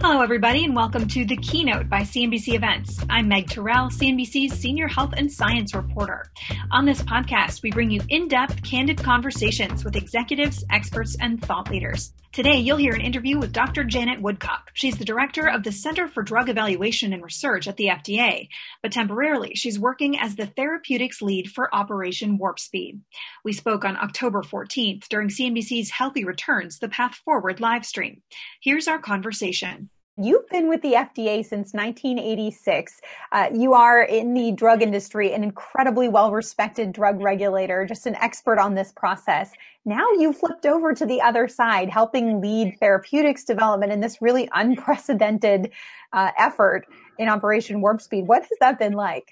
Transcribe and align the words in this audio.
Hello, 0.00 0.22
everybody, 0.22 0.64
and 0.64 0.76
welcome 0.76 1.08
to 1.08 1.24
The 1.24 1.36
Keynote 1.36 1.88
by 1.88 2.02
CNBC 2.02 2.54
Events. 2.54 3.04
I'm 3.10 3.26
Meg 3.26 3.48
Terrell, 3.50 3.88
CNBC's 3.88 4.56
Senior 4.56 4.86
Health 4.86 5.12
and 5.16 5.30
Science 5.30 5.74
Reporter. 5.74 6.30
On 6.70 6.86
this 6.86 7.02
podcast, 7.02 7.64
we 7.64 7.72
bring 7.72 7.90
you 7.90 8.00
in 8.08 8.28
depth, 8.28 8.62
candid 8.62 9.02
conversations 9.02 9.84
with 9.84 9.96
executives, 9.96 10.64
experts, 10.70 11.16
and 11.20 11.44
thought 11.44 11.68
leaders. 11.68 12.12
Today, 12.38 12.58
you'll 12.58 12.76
hear 12.76 12.94
an 12.94 13.00
interview 13.00 13.36
with 13.36 13.52
Dr. 13.52 13.82
Janet 13.82 14.22
Woodcock. 14.22 14.70
She's 14.72 14.96
the 14.96 15.04
director 15.04 15.48
of 15.48 15.64
the 15.64 15.72
Center 15.72 16.06
for 16.06 16.22
Drug 16.22 16.48
Evaluation 16.48 17.12
and 17.12 17.20
Research 17.20 17.66
at 17.66 17.76
the 17.76 17.86
FDA, 17.86 18.46
but 18.80 18.92
temporarily, 18.92 19.56
she's 19.56 19.76
working 19.76 20.16
as 20.16 20.36
the 20.36 20.46
therapeutics 20.46 21.20
lead 21.20 21.50
for 21.50 21.74
Operation 21.74 22.38
Warp 22.38 22.60
Speed. 22.60 23.00
We 23.44 23.52
spoke 23.52 23.84
on 23.84 23.96
October 23.96 24.42
14th 24.42 25.08
during 25.08 25.30
CNBC's 25.30 25.90
Healthy 25.90 26.24
Returns, 26.24 26.78
the 26.78 26.88
Path 26.88 27.16
Forward 27.24 27.58
live 27.58 27.84
stream. 27.84 28.22
Here's 28.62 28.86
our 28.86 29.00
conversation. 29.00 29.90
You've 30.20 30.48
been 30.48 30.68
with 30.68 30.82
the 30.82 30.94
FDA 30.94 31.44
since 31.44 31.72
1986. 31.72 33.00
Uh, 33.30 33.50
you 33.54 33.74
are 33.74 34.02
in 34.02 34.34
the 34.34 34.50
drug 34.50 34.82
industry, 34.82 35.32
an 35.32 35.44
incredibly 35.44 36.08
well 36.08 36.32
respected 36.32 36.90
drug 36.90 37.20
regulator, 37.22 37.86
just 37.86 38.04
an 38.04 38.16
expert 38.16 38.58
on 38.58 38.74
this 38.74 38.90
process. 38.90 39.52
Now 39.84 40.04
you 40.18 40.32
flipped 40.32 40.66
over 40.66 40.92
to 40.92 41.06
the 41.06 41.20
other 41.20 41.46
side, 41.46 41.88
helping 41.88 42.40
lead 42.40 42.78
therapeutics 42.80 43.44
development 43.44 43.92
in 43.92 44.00
this 44.00 44.20
really 44.20 44.48
unprecedented 44.54 45.70
uh, 46.12 46.32
effort 46.36 46.86
in 47.18 47.28
Operation 47.28 47.80
Warp 47.80 48.00
Speed. 48.00 48.26
What 48.26 48.42
has 48.42 48.58
that 48.58 48.76
been 48.76 48.94
like? 48.94 49.28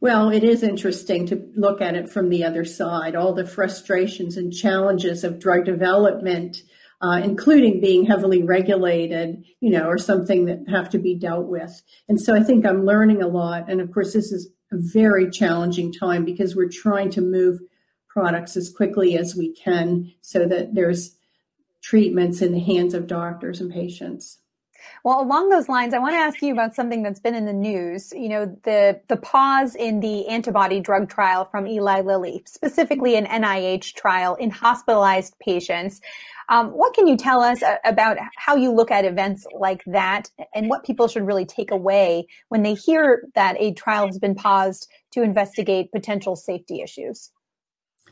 Well, 0.00 0.30
it 0.30 0.42
is 0.42 0.62
interesting 0.62 1.26
to 1.26 1.46
look 1.54 1.82
at 1.82 1.94
it 1.94 2.08
from 2.08 2.30
the 2.30 2.44
other 2.44 2.64
side, 2.64 3.14
all 3.14 3.34
the 3.34 3.46
frustrations 3.46 4.38
and 4.38 4.50
challenges 4.50 5.22
of 5.22 5.38
drug 5.38 5.66
development 5.66 6.62
uh, 7.02 7.20
including 7.22 7.80
being 7.80 8.04
heavily 8.04 8.42
regulated, 8.42 9.44
you 9.60 9.70
know, 9.70 9.86
or 9.86 9.96
something 9.96 10.44
that 10.44 10.68
have 10.68 10.90
to 10.90 10.98
be 10.98 11.14
dealt 11.14 11.46
with. 11.46 11.82
And 12.08 12.20
so 12.20 12.34
I 12.34 12.42
think 12.42 12.66
I'm 12.66 12.84
learning 12.84 13.22
a 13.22 13.28
lot. 13.28 13.70
And 13.70 13.80
of 13.80 13.92
course, 13.92 14.12
this 14.12 14.32
is 14.32 14.50
a 14.72 14.76
very 14.76 15.30
challenging 15.30 15.92
time 15.92 16.24
because 16.24 16.54
we're 16.54 16.68
trying 16.68 17.10
to 17.10 17.20
move 17.20 17.60
products 18.08 18.56
as 18.56 18.70
quickly 18.70 19.16
as 19.16 19.34
we 19.34 19.54
can 19.54 20.12
so 20.20 20.46
that 20.46 20.74
there's 20.74 21.16
treatments 21.82 22.42
in 22.42 22.52
the 22.52 22.60
hands 22.60 22.92
of 22.92 23.06
doctors 23.06 23.60
and 23.60 23.72
patients. 23.72 24.38
Well, 25.04 25.20
along 25.20 25.48
those 25.48 25.68
lines, 25.68 25.94
I 25.94 25.98
want 25.98 26.14
to 26.14 26.18
ask 26.18 26.42
you 26.42 26.52
about 26.52 26.74
something 26.74 27.02
that's 27.02 27.20
been 27.20 27.34
in 27.34 27.46
the 27.46 27.52
news. 27.52 28.12
You 28.12 28.28
know, 28.28 28.58
the 28.64 29.00
the 29.08 29.16
pause 29.16 29.74
in 29.74 30.00
the 30.00 30.26
antibody 30.28 30.80
drug 30.80 31.08
trial 31.08 31.46
from 31.46 31.66
Eli 31.66 32.00
Lilly, 32.00 32.42
specifically 32.46 33.16
an 33.16 33.26
NIH 33.26 33.94
trial 33.94 34.34
in 34.36 34.50
hospitalized 34.50 35.38
patients. 35.38 36.00
Um, 36.50 36.70
what 36.70 36.94
can 36.94 37.06
you 37.06 37.16
tell 37.16 37.40
us 37.40 37.62
uh, 37.62 37.76
about 37.84 38.18
how 38.36 38.56
you 38.56 38.72
look 38.72 38.90
at 38.90 39.04
events 39.04 39.46
like 39.56 39.82
that 39.86 40.30
and 40.52 40.68
what 40.68 40.84
people 40.84 41.06
should 41.06 41.24
really 41.24 41.46
take 41.46 41.70
away 41.70 42.26
when 42.48 42.64
they 42.64 42.74
hear 42.74 43.22
that 43.36 43.56
a 43.60 43.72
trial 43.72 44.06
has 44.06 44.18
been 44.18 44.34
paused 44.34 44.88
to 45.12 45.22
investigate 45.22 45.92
potential 45.92 46.34
safety 46.34 46.82
issues? 46.82 47.30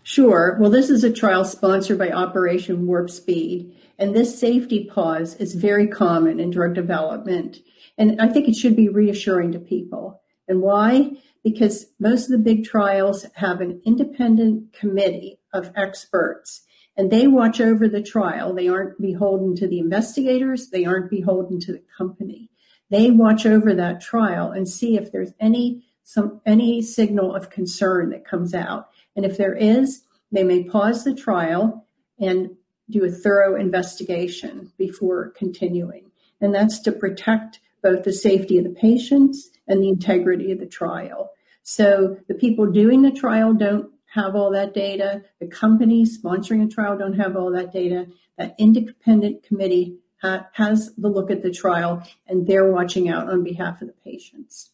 Sure. 0.04 0.56
Well, 0.60 0.70
this 0.70 0.88
is 0.88 1.02
a 1.02 1.12
trial 1.12 1.44
sponsored 1.44 1.98
by 1.98 2.10
Operation 2.10 2.86
Warp 2.86 3.10
Speed, 3.10 3.76
and 3.98 4.14
this 4.14 4.38
safety 4.38 4.84
pause 4.84 5.34
is 5.34 5.54
very 5.54 5.88
common 5.88 6.38
in 6.38 6.50
drug 6.50 6.74
development. 6.74 7.58
And 7.98 8.20
I 8.20 8.28
think 8.28 8.48
it 8.48 8.54
should 8.54 8.76
be 8.76 8.88
reassuring 8.88 9.50
to 9.52 9.58
people. 9.58 10.22
And 10.46 10.62
why? 10.62 11.10
Because 11.42 11.86
most 11.98 12.26
of 12.26 12.30
the 12.30 12.38
big 12.38 12.64
trials 12.64 13.26
have 13.34 13.60
an 13.60 13.82
independent 13.84 14.72
committee 14.72 15.40
of 15.52 15.72
experts 15.74 16.62
and 16.98 17.12
they 17.12 17.28
watch 17.28 17.60
over 17.60 17.88
the 17.88 18.02
trial. 18.02 18.52
They 18.52 18.66
aren't 18.66 19.00
beholden 19.00 19.54
to 19.56 19.68
the 19.68 19.78
investigators. 19.78 20.70
They 20.70 20.84
aren't 20.84 21.10
beholden 21.10 21.60
to 21.60 21.72
the 21.72 21.82
company. 21.96 22.50
They 22.90 23.12
watch 23.12 23.46
over 23.46 23.72
that 23.74 24.00
trial 24.00 24.50
and 24.50 24.68
see 24.68 24.96
if 24.96 25.12
there's 25.12 25.32
any 25.38 25.84
some 26.02 26.40
any 26.44 26.82
signal 26.82 27.34
of 27.34 27.50
concern 27.50 28.10
that 28.10 28.26
comes 28.26 28.54
out. 28.54 28.88
And 29.14 29.24
if 29.24 29.36
there 29.36 29.54
is, 29.54 30.02
they 30.32 30.42
may 30.42 30.64
pause 30.64 31.04
the 31.04 31.14
trial 31.14 31.86
and 32.18 32.50
do 32.90 33.04
a 33.04 33.10
thorough 33.10 33.54
investigation 33.54 34.72
before 34.78 35.30
continuing. 35.36 36.10
And 36.40 36.54
that's 36.54 36.80
to 36.80 36.92
protect 36.92 37.60
both 37.82 38.04
the 38.04 38.12
safety 38.12 38.58
of 38.58 38.64
the 38.64 38.70
patients 38.70 39.50
and 39.68 39.82
the 39.82 39.88
integrity 39.88 40.50
of 40.50 40.58
the 40.58 40.66
trial. 40.66 41.30
So 41.62 42.16
the 42.26 42.34
people 42.34 42.66
doing 42.66 43.02
the 43.02 43.12
trial 43.12 43.52
don't 43.52 43.92
have 44.08 44.34
all 44.34 44.50
that 44.50 44.74
data. 44.74 45.22
The 45.40 45.46
companies 45.46 46.20
sponsoring 46.20 46.64
a 46.64 46.68
trial 46.68 46.96
don't 46.96 47.18
have 47.18 47.36
all 47.36 47.50
that 47.52 47.72
data. 47.72 48.06
That 48.36 48.54
independent 48.58 49.42
committee 49.42 49.98
ha- 50.22 50.46
has 50.52 50.94
the 50.96 51.08
look 51.08 51.30
at 51.30 51.42
the 51.42 51.50
trial 51.50 52.02
and 52.26 52.46
they're 52.46 52.70
watching 52.70 53.08
out 53.08 53.28
on 53.28 53.44
behalf 53.44 53.82
of 53.82 53.88
the 53.88 53.94
patients. 54.04 54.70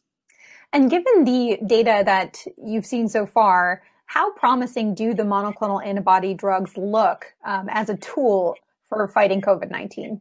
And 0.72 0.90
given 0.90 1.24
the 1.24 1.58
data 1.64 2.02
that 2.04 2.44
you've 2.56 2.86
seen 2.86 3.08
so 3.08 3.26
far, 3.26 3.82
how 4.06 4.32
promising 4.32 4.94
do 4.94 5.14
the 5.14 5.22
monoclonal 5.22 5.84
antibody 5.84 6.34
drugs 6.34 6.76
look 6.76 7.34
um, 7.44 7.68
as 7.68 7.88
a 7.88 7.96
tool 7.96 8.56
for 8.88 9.06
fighting 9.08 9.40
COVID 9.40 9.70
19? 9.70 10.20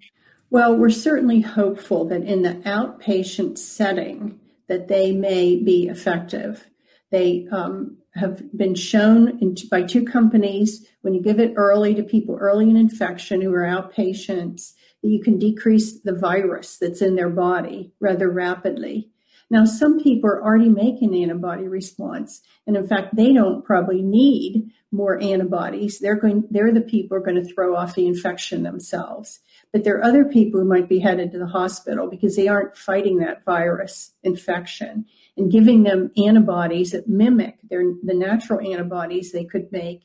Well, 0.50 0.76
we're 0.76 0.92
certainly 0.92 1.42
hopeful 1.42 2.06
that 2.06 2.22
in 2.24 2.44
the 2.44 2.54
outpatient 2.66 3.58
setting 3.58 4.40
that 4.68 4.88
they 4.88 5.12
may 5.12 5.56
be 5.56 5.88
effective. 5.88 6.68
They 7.10 7.48
um, 7.52 7.98
have 8.16 8.56
been 8.56 8.76
shown 8.76 9.40
in, 9.40 9.56
by 9.72 9.82
two 9.82 10.06
companies 10.06 10.88
when 11.02 11.14
you 11.14 11.22
give 11.22 11.40
it 11.40 11.54
early 11.56 11.96
to 11.96 12.04
people 12.04 12.38
early 12.40 12.70
in 12.70 12.78
infection 12.78 13.42
who 13.42 13.52
are 13.54 13.64
outpatients 13.64 14.74
that 15.02 15.10
you 15.10 15.22
can 15.22 15.40
decrease 15.40 16.00
the 16.00 16.14
virus 16.14 16.78
that's 16.78 17.02
in 17.02 17.16
their 17.16 17.30
body 17.30 17.92
rather 18.00 18.30
rapidly. 18.30 19.10
Now, 19.50 19.66
some 19.66 20.00
people 20.00 20.30
are 20.30 20.44
already 20.44 20.70
making 20.70 21.14
antibody 21.16 21.68
response, 21.68 22.42
and 22.66 22.76
in 22.76 22.88
fact, 22.88 23.16
they 23.16 23.34
don't 23.34 23.64
probably 23.64 24.02
need 24.02 24.72
more 24.92 25.22
antibodies. 25.22 26.00
They're 26.00 26.16
going, 26.16 26.46
they're 26.50 26.72
the 26.72 26.82
people 26.82 27.18
who 27.18 27.22
are 27.22 27.26
going 27.26 27.44
to 27.44 27.54
throw 27.54 27.76
off 27.76 27.96
the 27.96 28.08
infection 28.08 28.64
themselves. 28.64 29.42
But 29.74 29.84
there 29.84 29.98
are 29.98 30.04
other 30.04 30.24
people 30.24 30.62
who 30.62 30.68
might 30.68 30.88
be 30.88 31.00
headed 31.00 31.32
to 31.32 31.40
the 31.40 31.48
hospital 31.48 32.08
because 32.08 32.36
they 32.36 32.48
aren't 32.48 32.78
fighting 32.78 33.18
that 33.18 33.44
virus 33.44 34.12
infection 34.22 35.06
and 35.36 35.52
giving 35.52 35.82
them 35.82 36.12
antibodies 36.16 36.92
that 36.92 37.10
mimic 37.10 37.58
their, 37.70 37.84
the 38.04 38.14
natural 38.14 38.62
antibodies 38.62 39.32
they 39.32 39.44
could 39.44 39.72
make 39.72 40.04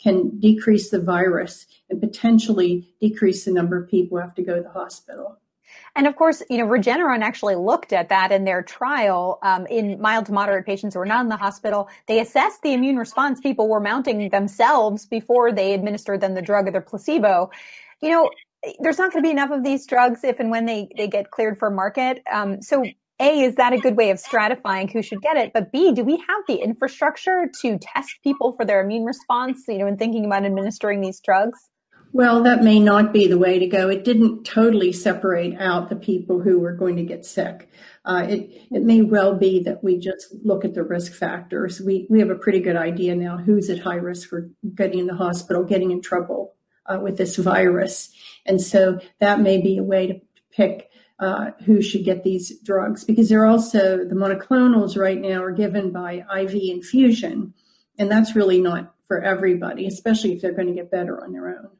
can 0.00 0.38
decrease 0.38 0.90
the 0.90 1.00
virus 1.00 1.66
and 1.90 2.00
potentially 2.00 2.88
decrease 3.00 3.44
the 3.44 3.52
number 3.52 3.76
of 3.76 3.90
people 3.90 4.16
who 4.16 4.22
have 4.22 4.36
to 4.36 4.42
go 4.42 4.54
to 4.54 4.62
the 4.62 4.70
hospital. 4.70 5.38
And 5.96 6.06
of 6.06 6.14
course, 6.14 6.42
you 6.48 6.58
know, 6.58 6.66
Regeneron 6.66 7.22
actually 7.22 7.56
looked 7.56 7.92
at 7.92 8.08
that 8.08 8.30
in 8.30 8.44
their 8.44 8.62
trial 8.62 9.40
um, 9.42 9.66
in 9.66 10.00
mild 10.00 10.26
to 10.26 10.32
moderate 10.32 10.64
patients 10.64 10.94
who 10.94 11.00
were 11.00 11.06
not 11.06 11.22
in 11.22 11.28
the 11.28 11.36
hospital. 11.36 11.88
They 12.06 12.20
assessed 12.20 12.62
the 12.62 12.72
immune 12.72 12.96
response 12.96 13.40
people 13.40 13.68
were 13.68 13.80
mounting 13.80 14.28
themselves 14.30 15.06
before 15.06 15.50
they 15.50 15.74
administered 15.74 16.20
them 16.20 16.34
the 16.34 16.42
drug 16.42 16.68
or 16.68 16.70
the 16.70 16.80
placebo. 16.80 17.50
You 18.00 18.10
know, 18.10 18.30
there's 18.80 18.98
not 18.98 19.12
going 19.12 19.22
to 19.22 19.26
be 19.26 19.30
enough 19.30 19.50
of 19.50 19.64
these 19.64 19.86
drugs 19.86 20.24
if 20.24 20.40
and 20.40 20.50
when 20.50 20.66
they, 20.66 20.88
they 20.96 21.08
get 21.08 21.30
cleared 21.30 21.58
for 21.58 21.70
market. 21.70 22.22
Um, 22.32 22.60
so 22.62 22.84
a, 23.20 23.40
is 23.40 23.56
that 23.56 23.72
a 23.72 23.78
good 23.78 23.96
way 23.96 24.10
of 24.10 24.18
stratifying 24.18 24.90
who 24.90 25.02
should 25.02 25.20
get 25.20 25.36
it? 25.36 25.52
But 25.52 25.72
B, 25.72 25.92
do 25.92 26.04
we 26.04 26.16
have 26.16 26.42
the 26.46 26.56
infrastructure 26.56 27.50
to 27.62 27.78
test 27.78 28.14
people 28.22 28.54
for 28.56 28.64
their 28.64 28.80
immune 28.80 29.04
response, 29.04 29.64
you 29.68 29.78
know, 29.78 29.86
in 29.86 29.96
thinking 29.96 30.24
about 30.24 30.44
administering 30.44 31.00
these 31.00 31.20
drugs? 31.20 31.58
Well, 32.12 32.42
that 32.44 32.64
may 32.64 32.78
not 32.78 33.12
be 33.12 33.26
the 33.26 33.36
way 33.36 33.58
to 33.58 33.66
go. 33.66 33.90
It 33.90 34.02
didn't 34.02 34.44
totally 34.44 34.92
separate 34.92 35.60
out 35.60 35.90
the 35.90 35.96
people 35.96 36.40
who 36.40 36.58
were 36.58 36.72
going 36.72 36.96
to 36.96 37.02
get 37.02 37.26
sick. 37.26 37.68
Uh, 38.04 38.24
it, 38.26 38.50
it 38.70 38.82
may 38.82 39.02
well 39.02 39.34
be 39.36 39.62
that 39.64 39.84
we 39.84 39.98
just 39.98 40.34
look 40.42 40.64
at 40.64 40.72
the 40.72 40.82
risk 40.82 41.12
factors. 41.12 41.80
We, 41.80 42.06
we 42.08 42.20
have 42.20 42.30
a 42.30 42.34
pretty 42.34 42.60
good 42.60 42.76
idea 42.76 43.14
now 43.14 43.36
who's 43.36 43.68
at 43.68 43.80
high 43.80 43.96
risk 43.96 44.28
for 44.28 44.48
getting 44.74 45.00
in 45.00 45.06
the 45.06 45.16
hospital, 45.16 45.64
getting 45.64 45.90
in 45.90 46.00
trouble 46.00 46.54
uh, 46.86 46.98
with 46.98 47.18
this 47.18 47.36
virus. 47.36 48.10
And 48.48 48.60
so 48.60 48.98
that 49.20 49.40
may 49.40 49.60
be 49.60 49.78
a 49.78 49.82
way 49.82 50.06
to 50.06 50.20
pick 50.50 50.90
uh, 51.20 51.50
who 51.64 51.82
should 51.82 52.04
get 52.04 52.24
these 52.24 52.58
drugs 52.60 53.04
because 53.04 53.28
they're 53.28 53.46
also 53.46 53.98
the 54.04 54.14
monoclonals 54.14 54.96
right 54.96 55.20
now 55.20 55.42
are 55.42 55.52
given 55.52 55.90
by 55.90 56.24
IV 56.36 56.54
infusion, 56.54 57.54
and 57.98 58.10
that's 58.10 58.36
really 58.36 58.60
not 58.60 58.94
for 59.06 59.20
everybody, 59.22 59.86
especially 59.86 60.32
if 60.32 60.40
they're 60.40 60.52
going 60.52 60.68
to 60.68 60.74
get 60.74 60.90
better 60.90 61.22
on 61.22 61.32
their 61.32 61.48
own. 61.48 61.70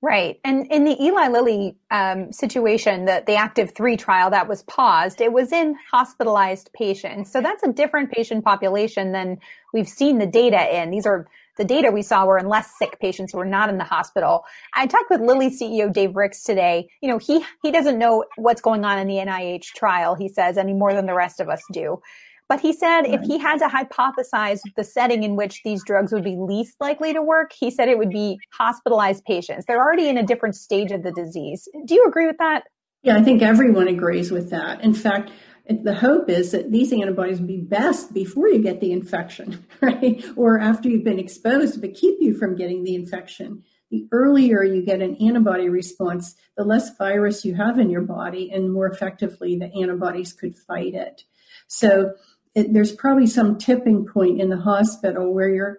Right. 0.00 0.38
And 0.44 0.70
in 0.70 0.84
the 0.84 1.02
Eli 1.02 1.28
Lilly 1.28 1.76
um, 1.90 2.30
situation, 2.30 3.06
the, 3.06 3.24
the 3.26 3.36
active 3.36 3.74
three 3.74 3.96
trial 3.96 4.28
that 4.30 4.46
was 4.46 4.62
paused, 4.64 5.22
it 5.22 5.32
was 5.32 5.50
in 5.50 5.76
hospitalized 5.90 6.70
patients. 6.74 7.32
So 7.32 7.40
that's 7.40 7.62
a 7.62 7.72
different 7.72 8.12
patient 8.12 8.44
population 8.44 9.12
than 9.12 9.38
we've 9.72 9.88
seen 9.88 10.18
the 10.18 10.26
data 10.26 10.78
in. 10.78 10.90
These 10.90 11.06
are 11.06 11.26
the 11.56 11.64
data 11.64 11.90
we 11.90 12.02
saw 12.02 12.24
were 12.24 12.38
in 12.38 12.48
less 12.48 12.70
sick 12.78 12.98
patients 13.00 13.32
who 13.32 13.38
were 13.38 13.44
not 13.44 13.68
in 13.68 13.78
the 13.78 13.84
hospital. 13.84 14.44
I 14.74 14.86
talked 14.86 15.10
with 15.10 15.20
Lilly 15.20 15.50
CEO 15.50 15.92
Dave 15.92 16.16
Ricks 16.16 16.42
today. 16.42 16.88
You 17.00 17.08
know, 17.08 17.18
he, 17.18 17.44
he 17.62 17.70
doesn't 17.70 17.98
know 17.98 18.24
what's 18.36 18.60
going 18.60 18.84
on 18.84 18.98
in 18.98 19.06
the 19.06 19.16
NIH 19.16 19.66
trial, 19.76 20.14
he 20.14 20.28
says, 20.28 20.58
any 20.58 20.72
more 20.72 20.92
than 20.92 21.06
the 21.06 21.14
rest 21.14 21.40
of 21.40 21.48
us 21.48 21.62
do. 21.72 22.00
But 22.48 22.60
he 22.60 22.72
said 22.72 23.02
right. 23.02 23.14
if 23.14 23.22
he 23.22 23.38
had 23.38 23.58
to 23.60 23.66
hypothesize 23.66 24.60
the 24.76 24.84
setting 24.84 25.22
in 25.22 25.34
which 25.36 25.62
these 25.64 25.82
drugs 25.82 26.12
would 26.12 26.24
be 26.24 26.36
least 26.38 26.76
likely 26.80 27.12
to 27.12 27.22
work, 27.22 27.52
he 27.58 27.70
said 27.70 27.88
it 27.88 27.98
would 27.98 28.10
be 28.10 28.38
hospitalized 28.52 29.24
patients. 29.24 29.64
They're 29.66 29.80
already 29.80 30.08
in 30.08 30.18
a 30.18 30.22
different 30.22 30.54
stage 30.54 30.92
of 30.92 31.02
the 31.02 31.12
disease. 31.12 31.66
Do 31.86 31.94
you 31.94 32.04
agree 32.06 32.26
with 32.26 32.38
that? 32.38 32.64
Yeah, 33.02 33.16
I 33.16 33.22
think 33.22 33.42
everyone 33.42 33.88
agrees 33.88 34.30
with 34.30 34.50
that. 34.50 34.82
In 34.82 34.94
fact, 34.94 35.30
the 35.66 35.94
hope 35.94 36.28
is 36.28 36.52
that 36.52 36.70
these 36.70 36.92
antibodies 36.92 37.40
be 37.40 37.56
best 37.56 38.12
before 38.12 38.48
you 38.48 38.62
get 38.62 38.80
the 38.80 38.92
infection, 38.92 39.64
right? 39.80 40.24
Or 40.36 40.58
after 40.58 40.88
you've 40.88 41.04
been 41.04 41.18
exposed, 41.18 41.80
but 41.80 41.94
keep 41.94 42.18
you 42.20 42.36
from 42.36 42.56
getting 42.56 42.84
the 42.84 42.94
infection. 42.94 43.62
The 43.90 44.06
earlier 44.12 44.62
you 44.62 44.82
get 44.82 45.00
an 45.00 45.16
antibody 45.16 45.68
response, 45.68 46.34
the 46.56 46.64
less 46.64 46.96
virus 46.96 47.44
you 47.44 47.54
have 47.54 47.78
in 47.78 47.90
your 47.90 48.02
body, 48.02 48.50
and 48.50 48.72
more 48.72 48.86
effectively 48.86 49.56
the 49.56 49.72
antibodies 49.80 50.32
could 50.32 50.56
fight 50.56 50.94
it. 50.94 51.24
So 51.66 52.14
it, 52.54 52.72
there's 52.72 52.92
probably 52.92 53.26
some 53.26 53.56
tipping 53.56 54.06
point 54.06 54.40
in 54.40 54.50
the 54.50 54.58
hospital 54.58 55.32
where 55.32 55.48
you're 55.48 55.78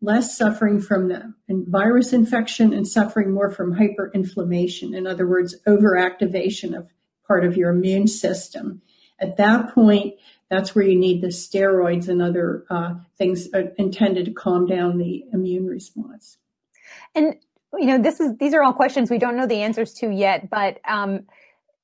less 0.00 0.36
suffering 0.36 0.80
from 0.80 1.08
the 1.08 1.34
virus 1.48 2.12
infection 2.12 2.72
and 2.72 2.86
suffering 2.86 3.32
more 3.32 3.50
from 3.50 3.74
hyperinflammation. 3.74 4.94
In 4.94 5.06
other 5.06 5.26
words, 5.26 5.56
overactivation 5.66 6.76
of 6.76 6.90
part 7.26 7.44
of 7.44 7.56
your 7.56 7.70
immune 7.70 8.06
system. 8.06 8.82
At 9.18 9.36
that 9.38 9.74
point, 9.74 10.14
that's 10.50 10.74
where 10.74 10.84
you 10.84 10.98
need 10.98 11.22
the 11.22 11.28
steroids 11.28 12.08
and 12.08 12.22
other 12.22 12.64
uh, 12.70 12.94
things 13.16 13.48
uh, 13.54 13.64
intended 13.78 14.26
to 14.26 14.32
calm 14.32 14.66
down 14.66 14.98
the 14.98 15.24
immune 15.32 15.66
response. 15.66 16.38
And 17.14 17.36
you 17.78 17.86
know, 17.86 18.00
this 18.00 18.20
is 18.20 18.36
these 18.38 18.54
are 18.54 18.62
all 18.62 18.72
questions 18.72 19.10
we 19.10 19.18
don't 19.18 19.36
know 19.36 19.46
the 19.46 19.62
answers 19.62 19.92
to 19.94 20.10
yet, 20.10 20.48
but 20.50 20.80
um, 20.88 21.26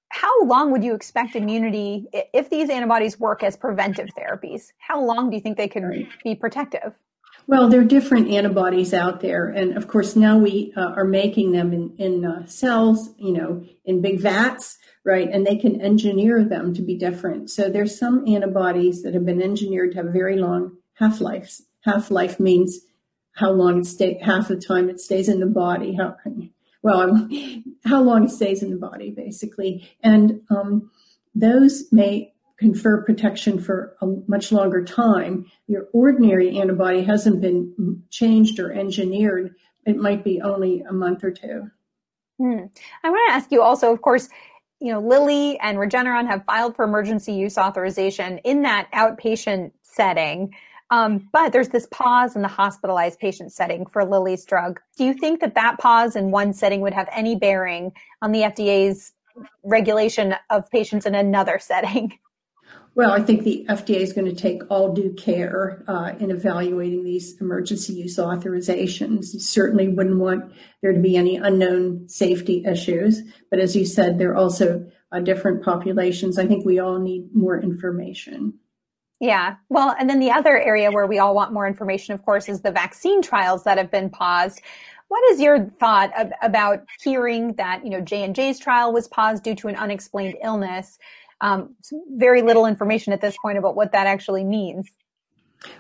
how 0.09 0.45
long 0.45 0.71
would 0.73 0.85
you 0.85 0.95
expect 0.95 1.35
immunity 1.35 2.07
if 2.13 2.51
these 2.51 2.71
antibodies 2.71 3.19
work 3.19 3.43
as 3.43 3.57
preventive 3.57 4.09
therapies? 4.17 4.73
How 4.79 5.03
long 5.03 5.31
do 5.31 5.37
you 5.37 5.43
think 5.43 5.57
they 5.57 5.69
could 5.69 5.85
right. 5.85 6.07
be 6.23 6.35
protective? 6.35 6.95
Well, 7.47 7.69
there 7.69 7.81
are 7.81 7.85
different 7.85 8.29
antibodies 8.29 8.95
out 8.95 9.21
there, 9.21 9.49
and 9.49 9.77
of 9.77 9.89
course 9.89 10.15
now 10.15 10.39
we 10.39 10.73
uh, 10.77 10.93
are 10.97 11.05
making 11.05 11.53
them 11.53 11.73
in, 11.73 11.95
in 11.99 12.25
uh, 12.25 12.47
cells, 12.47 13.11
you 13.19 13.33
know, 13.33 13.65
in 13.85 14.01
big 14.01 14.21
vats, 14.21 14.79
right? 15.05 15.29
And 15.31 15.47
they 15.47 15.57
can 15.57 15.81
engineer 15.81 16.45
them 16.45 16.75
to 16.75 16.83
be 16.83 16.97
different. 16.97 17.51
So 17.51 17.69
there's 17.69 17.99
some 17.99 18.27
antibodies 18.27 19.03
that 19.03 19.15
have 19.15 19.27
been 19.27 19.43
engineered 19.43 19.93
to 19.93 19.99
have 19.99 20.13
very 20.13 20.37
long 20.37 20.77
half 20.95 21.21
lives. 21.21 21.63
Half 21.85 22.11
life 22.11 22.39
means 22.39 22.81
how 23.35 23.51
long 23.51 23.81
it 23.81 23.87
stay 23.87 24.19
half 24.23 24.49
the 24.49 24.57
time 24.57 24.89
it 24.89 25.01
stays 25.01 25.29
in 25.29 25.41
the 25.41 25.47
body. 25.47 25.95
How 25.95 26.17
well, 26.83 27.29
how 27.85 28.03
long 28.03 28.25
it 28.25 28.31
stays 28.31 28.63
in 28.63 28.71
the 28.71 28.77
body, 28.77 29.11
basically. 29.11 29.89
And 30.03 30.43
um, 30.51 30.91
those 31.35 31.85
may 31.93 32.33
confer 32.59 33.03
protection 33.03 33.59
for 33.59 33.97
a 34.01 34.07
much 34.29 34.53
longer 34.53 34.85
time. 34.85 35.47
Your 35.67 35.89
ordinary 35.93 36.59
antibody 36.59 37.03
hasn't 37.03 37.41
been 37.41 38.03
changed 38.11 38.61
or 38.61 38.73
engineered. 38.73 39.55
It 39.85 39.97
might 39.97 40.23
be 40.23 40.41
only 40.41 40.83
a 40.83 40.93
month 40.93 41.25
or 41.25 41.33
two. 41.33 41.71
Hmm. 42.39 42.67
I 43.03 43.11
want 43.11 43.29
to 43.29 43.35
ask 43.35 43.51
you 43.51 43.63
also, 43.63 43.93
of 43.93 44.03
course, 44.03 44.29
you 44.83 44.93
know, 44.93 44.99
Lilly 44.99 45.59
and 45.61 45.79
Regeneron 45.79 46.27
have 46.27 46.45
filed 46.45 46.75
for 46.75 46.85
emergency 46.85 47.33
use 47.33 47.57
authorization 47.57 48.39
in 48.39 48.63
that 48.63 48.91
outpatient 48.93 49.71
setting. 49.83 50.53
Um, 50.91 51.29
but 51.33 51.53
there's 51.53 51.69
this 51.69 51.87
pause 51.93 52.35
in 52.35 52.43
the 52.43 52.49
hospitalized 52.49 53.21
patient 53.21 53.53
setting 53.53 53.87
for 53.87 54.05
Lilly's 54.05 54.45
drug. 54.45 54.81
Do 54.99 55.05
you 55.05 55.15
think 55.15 55.41
that 55.41 55.55
that 55.55 55.79
pause 55.79 56.17
in 56.17 56.33
one 56.33 56.53
setting 56.53 56.81
would 56.81 56.95
have 56.95 57.09
any 57.13 57.37
bearing 57.37 57.93
on 58.23 58.33
the 58.33 58.41
FDA's 58.41 59.13
regulation 59.63 60.35
of 60.51 60.69
patients 60.71 61.07
in 61.07 61.15
another 61.15 61.59
setting? 61.63 62.19
Well, 62.95 63.13
I 63.13 63.23
think 63.23 63.43
the 63.43 63.65
FDA 63.71 64.01
is 64.01 64.13
going 64.13 64.27
to 64.27 64.35
take 64.35 64.63
all 64.69 64.93
due 64.93 65.15
care 65.15 65.83
uh, 65.89 66.13
in 66.21 66.31
evaluating 66.31 67.05
these 67.05 67.41
emergency 67.41 67.95
use 67.95 68.19
authorizations. 68.19 69.25
Certainly 69.25 69.89
wouldn't 69.89 70.19
want 70.19 70.53
there 70.83 70.93
to 70.93 71.01
be 71.01 71.17
any 71.17 71.37
unknown 71.37 72.07
safety 72.09 72.65
issues. 72.67 73.23
But 73.51 73.61
as 73.61 73.75
you 73.75 73.87
said, 73.87 74.19
there 74.19 74.33
are 74.33 74.37
also 74.37 74.87
uh, 75.11 75.21
different 75.21 75.65
populations. 75.65 76.39
I 76.39 76.47
think 76.47 76.67
we 76.67 76.79
all 76.81 76.99
need 76.99 77.35
more 77.35 77.59
information. 77.59 78.59
Yeah. 79.21 79.55
Well, 79.71 79.95
and 79.99 80.11
then 80.11 80.19
the 80.19 80.33
other 80.33 80.59
area 80.59 80.91
where 80.91 81.07
we 81.07 81.19
all 81.19 81.35
want 81.35 81.53
more 81.53 81.67
information, 81.67 82.13
of 82.13 82.23
course, 82.25 82.49
is 82.49 82.61
the 82.61 82.73
vaccine 82.73 83.23
trials 83.23 83.65
that 83.65 83.79
have 83.79 83.91
been 83.91 84.11
paused. 84.11 84.61
What 85.09 85.33
is 85.33 85.41
your 85.41 85.67
thought 85.79 86.11
ab- 86.15 86.33
about 86.43 86.85
hearing 87.01 87.53
that, 87.55 87.85
you 87.85 87.91
know, 87.91 88.01
J&J's 88.01 88.59
trial 88.59 88.93
was 88.93 89.07
paused 89.09 89.45
due 89.45 89.55
to 89.57 89.69
an 89.69 89.77
unexplained 89.77 90.37
illness? 90.43 90.99
Um, 91.43 91.75
very 92.09 92.41
little 92.41 92.65
information 92.65 93.13
at 93.13 93.21
this 93.21 93.37
point 93.43 93.59
about 93.59 93.77
what 93.77 93.93
that 93.93 94.07
actually 94.07 94.45
means. 94.45 94.89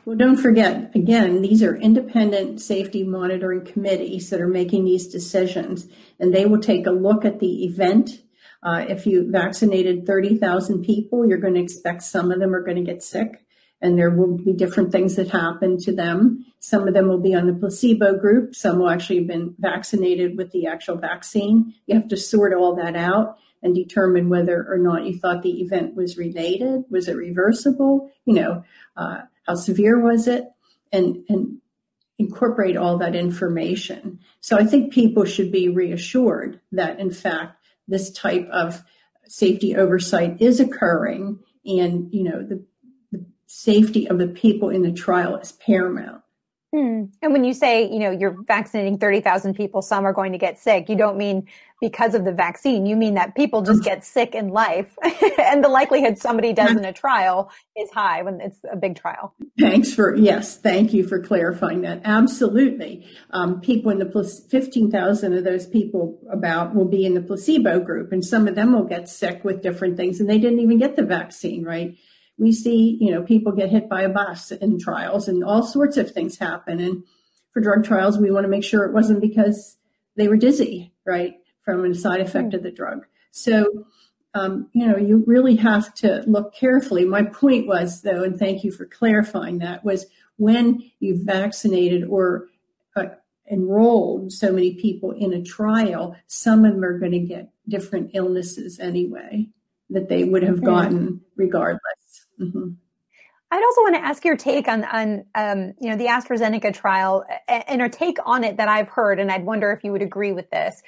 Well, 0.04 0.16
don't 0.16 0.36
forget, 0.36 0.94
again, 0.94 1.40
these 1.40 1.62
are 1.62 1.76
independent 1.76 2.60
safety 2.60 3.02
monitoring 3.02 3.64
committees 3.64 4.28
that 4.30 4.40
are 4.40 4.48
making 4.48 4.84
these 4.84 5.08
decisions, 5.08 5.86
and 6.20 6.34
they 6.34 6.44
will 6.44 6.60
take 6.60 6.86
a 6.86 6.90
look 6.90 7.24
at 7.24 7.40
the 7.40 7.64
event 7.64 8.22
uh, 8.62 8.84
if 8.88 9.06
you 9.06 9.28
vaccinated 9.30 10.06
30,000 10.06 10.84
people, 10.84 11.26
you're 11.26 11.38
going 11.38 11.54
to 11.54 11.62
expect 11.62 12.02
some 12.02 12.30
of 12.30 12.38
them 12.38 12.54
are 12.54 12.62
going 12.62 12.76
to 12.76 12.82
get 12.82 13.02
sick 13.02 13.44
and 13.80 13.98
there 13.98 14.10
will 14.10 14.38
be 14.38 14.52
different 14.52 14.92
things 14.92 15.16
that 15.16 15.28
happen 15.28 15.76
to 15.76 15.92
them. 15.92 16.46
Some 16.60 16.86
of 16.86 16.94
them 16.94 17.08
will 17.08 17.20
be 17.20 17.34
on 17.34 17.48
the 17.48 17.52
placebo 17.52 18.16
group. 18.16 18.54
Some 18.54 18.78
will 18.78 18.88
actually 18.88 19.18
have 19.18 19.26
been 19.26 19.56
vaccinated 19.58 20.38
with 20.38 20.52
the 20.52 20.68
actual 20.68 20.96
vaccine. 20.96 21.74
You 21.86 21.96
have 21.96 22.06
to 22.08 22.16
sort 22.16 22.54
all 22.54 22.76
that 22.76 22.94
out 22.94 23.38
and 23.62 23.74
determine 23.74 24.28
whether 24.28 24.66
or 24.68 24.78
not 24.78 25.04
you 25.04 25.18
thought 25.18 25.42
the 25.42 25.60
event 25.60 25.94
was 25.94 26.18
related. 26.18 26.84
Was 26.90 27.08
it 27.08 27.16
reversible? 27.16 28.10
You 28.24 28.34
know, 28.34 28.64
uh, 28.96 29.22
how 29.46 29.54
severe 29.54 30.00
was 30.00 30.26
it? 30.26 30.44
And, 30.92 31.24
and 31.28 31.58
incorporate 32.18 32.76
all 32.76 32.98
that 32.98 33.14
information. 33.14 34.18
So 34.40 34.56
I 34.56 34.64
think 34.64 34.92
people 34.92 35.24
should 35.24 35.50
be 35.50 35.68
reassured 35.68 36.60
that 36.72 37.00
in 37.00 37.10
fact 37.10 37.56
this 37.88 38.10
type 38.12 38.48
of 38.50 38.82
safety 39.26 39.76
oversight 39.76 40.40
is 40.40 40.60
occurring 40.60 41.38
and 41.64 42.12
you 42.12 42.24
know 42.24 42.42
the, 42.42 42.64
the 43.10 43.24
safety 43.46 44.08
of 44.08 44.18
the 44.18 44.28
people 44.28 44.68
in 44.68 44.82
the 44.82 44.92
trial 44.92 45.36
is 45.36 45.52
paramount 45.52 46.21
Hmm. 46.74 47.04
And 47.20 47.32
when 47.34 47.44
you 47.44 47.52
say, 47.52 47.90
you 47.90 47.98
know, 47.98 48.10
you're 48.10 48.42
vaccinating 48.44 48.96
30,000 48.96 49.54
people, 49.54 49.82
some 49.82 50.06
are 50.06 50.12
going 50.14 50.32
to 50.32 50.38
get 50.38 50.58
sick, 50.58 50.88
you 50.88 50.96
don't 50.96 51.18
mean 51.18 51.46
because 51.82 52.14
of 52.14 52.24
the 52.24 52.32
vaccine. 52.32 52.86
You 52.86 52.96
mean 52.96 53.14
that 53.14 53.34
people 53.34 53.60
just 53.60 53.82
get 53.82 54.04
sick 54.04 54.34
in 54.34 54.48
life 54.48 54.96
and 55.38 55.62
the 55.62 55.68
likelihood 55.68 56.16
somebody 56.16 56.52
does 56.54 56.70
in 56.70 56.84
a 56.84 56.92
trial 56.92 57.50
is 57.76 57.90
high 57.90 58.22
when 58.22 58.40
it's 58.40 58.56
a 58.70 58.76
big 58.76 58.96
trial. 58.96 59.34
Thanks 59.58 59.92
for, 59.92 60.16
yes, 60.16 60.56
thank 60.56 60.94
you 60.94 61.06
for 61.06 61.20
clarifying 61.20 61.82
that. 61.82 62.00
Absolutely. 62.04 63.04
Um, 63.32 63.60
people 63.60 63.90
in 63.90 63.98
the 63.98 64.46
15,000 64.50 65.32
of 65.34 65.44
those 65.44 65.66
people 65.66 66.18
about 66.32 66.74
will 66.74 66.88
be 66.88 67.04
in 67.04 67.14
the 67.14 67.20
placebo 67.20 67.80
group 67.80 68.12
and 68.12 68.24
some 68.24 68.48
of 68.48 68.54
them 68.54 68.72
will 68.72 68.84
get 68.84 69.08
sick 69.08 69.44
with 69.44 69.60
different 69.60 69.96
things 69.96 70.20
and 70.20 70.30
they 70.30 70.38
didn't 70.38 70.60
even 70.60 70.78
get 70.78 70.96
the 70.96 71.04
vaccine, 71.04 71.64
right? 71.64 71.98
We 72.38 72.52
see, 72.52 72.96
you 73.00 73.10
know, 73.10 73.22
people 73.22 73.52
get 73.52 73.70
hit 73.70 73.88
by 73.88 74.02
a 74.02 74.08
bus 74.08 74.50
in 74.50 74.78
trials 74.78 75.28
and 75.28 75.44
all 75.44 75.62
sorts 75.62 75.96
of 75.96 76.10
things 76.10 76.38
happen. 76.38 76.80
And 76.80 77.04
for 77.52 77.60
drug 77.60 77.84
trials, 77.84 78.18
we 78.18 78.30
want 78.30 78.44
to 78.44 78.48
make 78.50 78.64
sure 78.64 78.84
it 78.84 78.94
wasn't 78.94 79.20
because 79.20 79.76
they 80.16 80.28
were 80.28 80.36
dizzy, 80.36 80.92
right, 81.04 81.34
from 81.64 81.84
a 81.84 81.94
side 81.94 82.20
effect 82.20 82.50
mm. 82.50 82.54
of 82.54 82.62
the 82.62 82.70
drug. 82.70 83.06
So, 83.30 83.86
um, 84.34 84.68
you 84.72 84.86
know, 84.86 84.96
you 84.96 85.24
really 85.26 85.56
have 85.56 85.94
to 85.96 86.22
look 86.26 86.54
carefully. 86.54 87.04
My 87.04 87.22
point 87.22 87.66
was, 87.66 88.02
though, 88.02 88.22
and 88.22 88.38
thank 88.38 88.64
you 88.64 88.72
for 88.72 88.86
clarifying 88.86 89.58
that, 89.58 89.84
was 89.84 90.06
when 90.36 90.90
you've 91.00 91.24
vaccinated 91.24 92.04
or 92.04 92.48
uh, 92.96 93.06
enrolled 93.50 94.32
so 94.32 94.52
many 94.52 94.74
people 94.74 95.10
in 95.12 95.32
a 95.32 95.42
trial, 95.42 96.16
some 96.26 96.64
of 96.64 96.74
them 96.74 96.84
are 96.84 96.98
going 96.98 97.12
to 97.12 97.18
get 97.18 97.50
different 97.68 98.10
illnesses 98.14 98.80
anyway 98.80 99.46
that 99.90 100.08
they 100.08 100.24
would 100.24 100.42
have 100.42 100.58
hmm. 100.58 100.64
gotten 100.64 101.20
regardless. 101.36 101.80
Mm-hmm. 102.40 102.70
I'd 103.52 103.62
also 103.62 103.82
want 103.82 103.96
to 103.96 104.00
ask 104.02 104.24
your 104.24 104.36
take 104.36 104.66
on 104.66 104.84
on 104.84 105.24
um, 105.34 105.74
you 105.78 105.90
know 105.90 105.96
the 105.96 106.06
AstraZeneca 106.06 106.72
trial 106.72 107.24
and 107.48 107.82
a 107.82 107.88
take 107.88 108.16
on 108.24 108.44
it 108.44 108.56
that 108.56 108.68
I've 108.68 108.88
heard, 108.88 109.20
and 109.20 109.30
I'd 109.30 109.44
wonder 109.44 109.72
if 109.72 109.84
you 109.84 109.92
would 109.92 110.02
agree 110.02 110.32
with 110.32 110.48
this. 110.50 110.82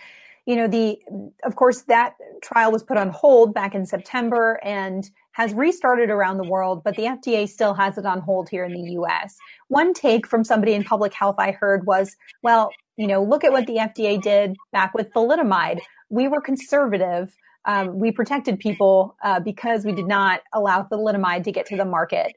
You 0.46 0.56
know, 0.56 0.66
the 0.66 0.98
of 1.44 1.56
course 1.56 1.82
that 1.82 2.14
trial 2.42 2.72
was 2.72 2.82
put 2.82 2.96
on 2.96 3.10
hold 3.10 3.52
back 3.52 3.74
in 3.74 3.84
September 3.84 4.58
and 4.64 5.08
has 5.32 5.52
restarted 5.52 6.10
around 6.10 6.38
the 6.38 6.48
world, 6.48 6.82
but 6.84 6.96
the 6.96 7.02
FDA 7.02 7.48
still 7.48 7.74
has 7.74 7.98
it 7.98 8.06
on 8.06 8.20
hold 8.20 8.48
here 8.48 8.64
in 8.64 8.72
the 8.72 8.92
U.S. 8.92 9.36
One 9.68 9.92
take 9.92 10.26
from 10.26 10.44
somebody 10.44 10.72
in 10.72 10.84
public 10.84 11.12
health 11.12 11.36
I 11.38 11.50
heard 11.50 11.86
was, 11.86 12.16
well, 12.42 12.70
you 12.96 13.08
know, 13.08 13.22
look 13.22 13.42
at 13.44 13.52
what 13.52 13.66
the 13.66 13.76
FDA 13.76 14.22
did 14.22 14.56
back 14.72 14.94
with 14.94 15.12
thalidomide. 15.12 15.80
We 16.08 16.28
were 16.28 16.40
conservative. 16.40 17.36
Um, 17.66 17.98
we 17.98 18.12
protected 18.12 18.58
people 18.58 19.16
uh, 19.22 19.40
because 19.40 19.84
we 19.84 19.92
did 19.92 20.06
not 20.06 20.40
allow 20.52 20.82
thalidomide 20.82 21.44
to 21.44 21.52
get 21.52 21.66
to 21.66 21.76
the 21.76 21.84
market. 21.84 22.36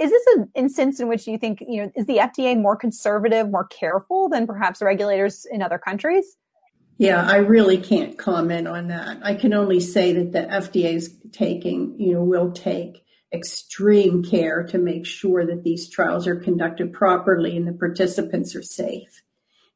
Is 0.00 0.10
this 0.10 0.26
an 0.34 0.50
instance 0.54 0.98
in 0.98 1.08
which 1.08 1.26
you 1.26 1.38
think, 1.38 1.60
you 1.60 1.82
know, 1.82 1.92
is 1.94 2.06
the 2.06 2.16
FDA 2.16 2.60
more 2.60 2.74
conservative, 2.74 3.50
more 3.50 3.66
careful 3.66 4.28
than 4.28 4.46
perhaps 4.46 4.82
regulators 4.82 5.46
in 5.50 5.62
other 5.62 5.78
countries? 5.78 6.36
Yeah, 6.98 7.24
I 7.24 7.36
really 7.36 7.78
can't 7.78 8.16
comment 8.16 8.68
on 8.68 8.88
that. 8.88 9.18
I 9.22 9.34
can 9.34 9.52
only 9.52 9.80
say 9.80 10.12
that 10.12 10.32
the 10.32 10.40
FDA 10.40 10.94
is 10.94 11.14
taking, 11.32 11.98
you 11.98 12.14
know, 12.14 12.22
will 12.22 12.52
take 12.52 13.04
extreme 13.32 14.22
care 14.22 14.62
to 14.62 14.78
make 14.78 15.04
sure 15.04 15.44
that 15.44 15.64
these 15.64 15.88
trials 15.88 16.26
are 16.26 16.36
conducted 16.36 16.92
properly 16.92 17.56
and 17.56 17.66
the 17.66 17.72
participants 17.72 18.54
are 18.54 18.62
safe. 18.62 19.22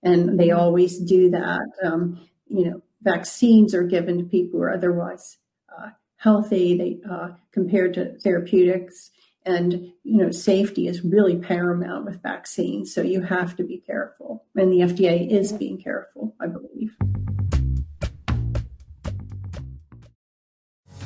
And 0.03 0.39
they 0.39 0.53
always 0.53 0.97
do 0.99 1.31
that. 1.31 1.67
Um, 1.83 2.21
you 2.47 2.71
know, 2.71 2.83
vaccines 3.03 3.75
are 3.75 3.85
given 3.85 4.19
to 4.19 4.25
people 4.25 4.59
who 4.59 4.65
are 4.65 4.75
otherwise 4.75 5.39
uh, 5.77 5.91
healthy 6.17 6.77
they, 6.77 6.99
uh, 7.09 7.31
compared 7.53 7.95
to 7.95 8.19
therapeutics. 8.19 9.11
And, 9.47 9.93
you 10.03 10.19
know, 10.19 10.31
safety 10.31 10.89
is 10.89 11.03
really 11.03 11.37
paramount 11.37 12.05
with 12.05 12.23
vaccines. 12.23 12.93
So 12.93 13.03
you 13.03 13.23
have 13.23 13.57
to 13.57 13.65
be 13.65 13.79
careful. 13.79 14.45
And 14.55 14.73
the 14.73 14.81
FDA 14.81 15.31
is 15.31 15.53
being 15.53 15.81
careful, 15.81 16.35
I 16.41 16.49
believe. 16.49 16.95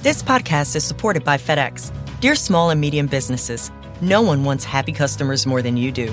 This 0.03 0.21
podcast 0.21 0.75
is 0.75 0.83
supported 0.83 1.23
by 1.23 1.37
FedEx. 1.37 1.93
Dear 2.21 2.35
small 2.35 2.71
and 2.71 2.81
medium 2.81 3.07
businesses, 3.07 3.71
no 4.01 4.21
one 4.23 4.43
wants 4.43 4.65
happy 4.65 4.91
customers 4.91 5.47
more 5.47 5.63
than 5.63 5.77
you 5.77 5.93
do. 5.93 6.13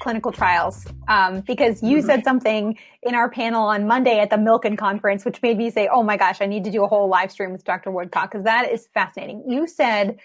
clinical 0.00 0.32
trials 0.32 0.86
um, 1.08 1.40
because 1.40 1.82
you 1.82 1.98
mm-hmm. 1.98 2.06
said 2.06 2.24
something 2.24 2.78
in 3.02 3.14
our 3.14 3.30
panel 3.30 3.64
on 3.64 3.86
Monday 3.86 4.18
at 4.20 4.30
the 4.30 4.36
Milken 4.36 4.76
conference, 4.76 5.24
which 5.24 5.40
made 5.42 5.58
me 5.58 5.70
say, 5.70 5.88
"Oh 5.92 6.02
my 6.02 6.16
gosh, 6.16 6.40
I 6.40 6.46
need 6.46 6.64
to 6.64 6.70
do 6.70 6.84
a 6.84 6.88
whole 6.88 7.08
live 7.08 7.30
stream 7.30 7.52
with 7.52 7.64
Dr. 7.64 7.90
Woodcock 7.90 8.30
because 8.30 8.44
that 8.44 8.70
is 8.70 8.88
fascinating." 8.94 9.44
You 9.48 9.66
said 9.66 10.18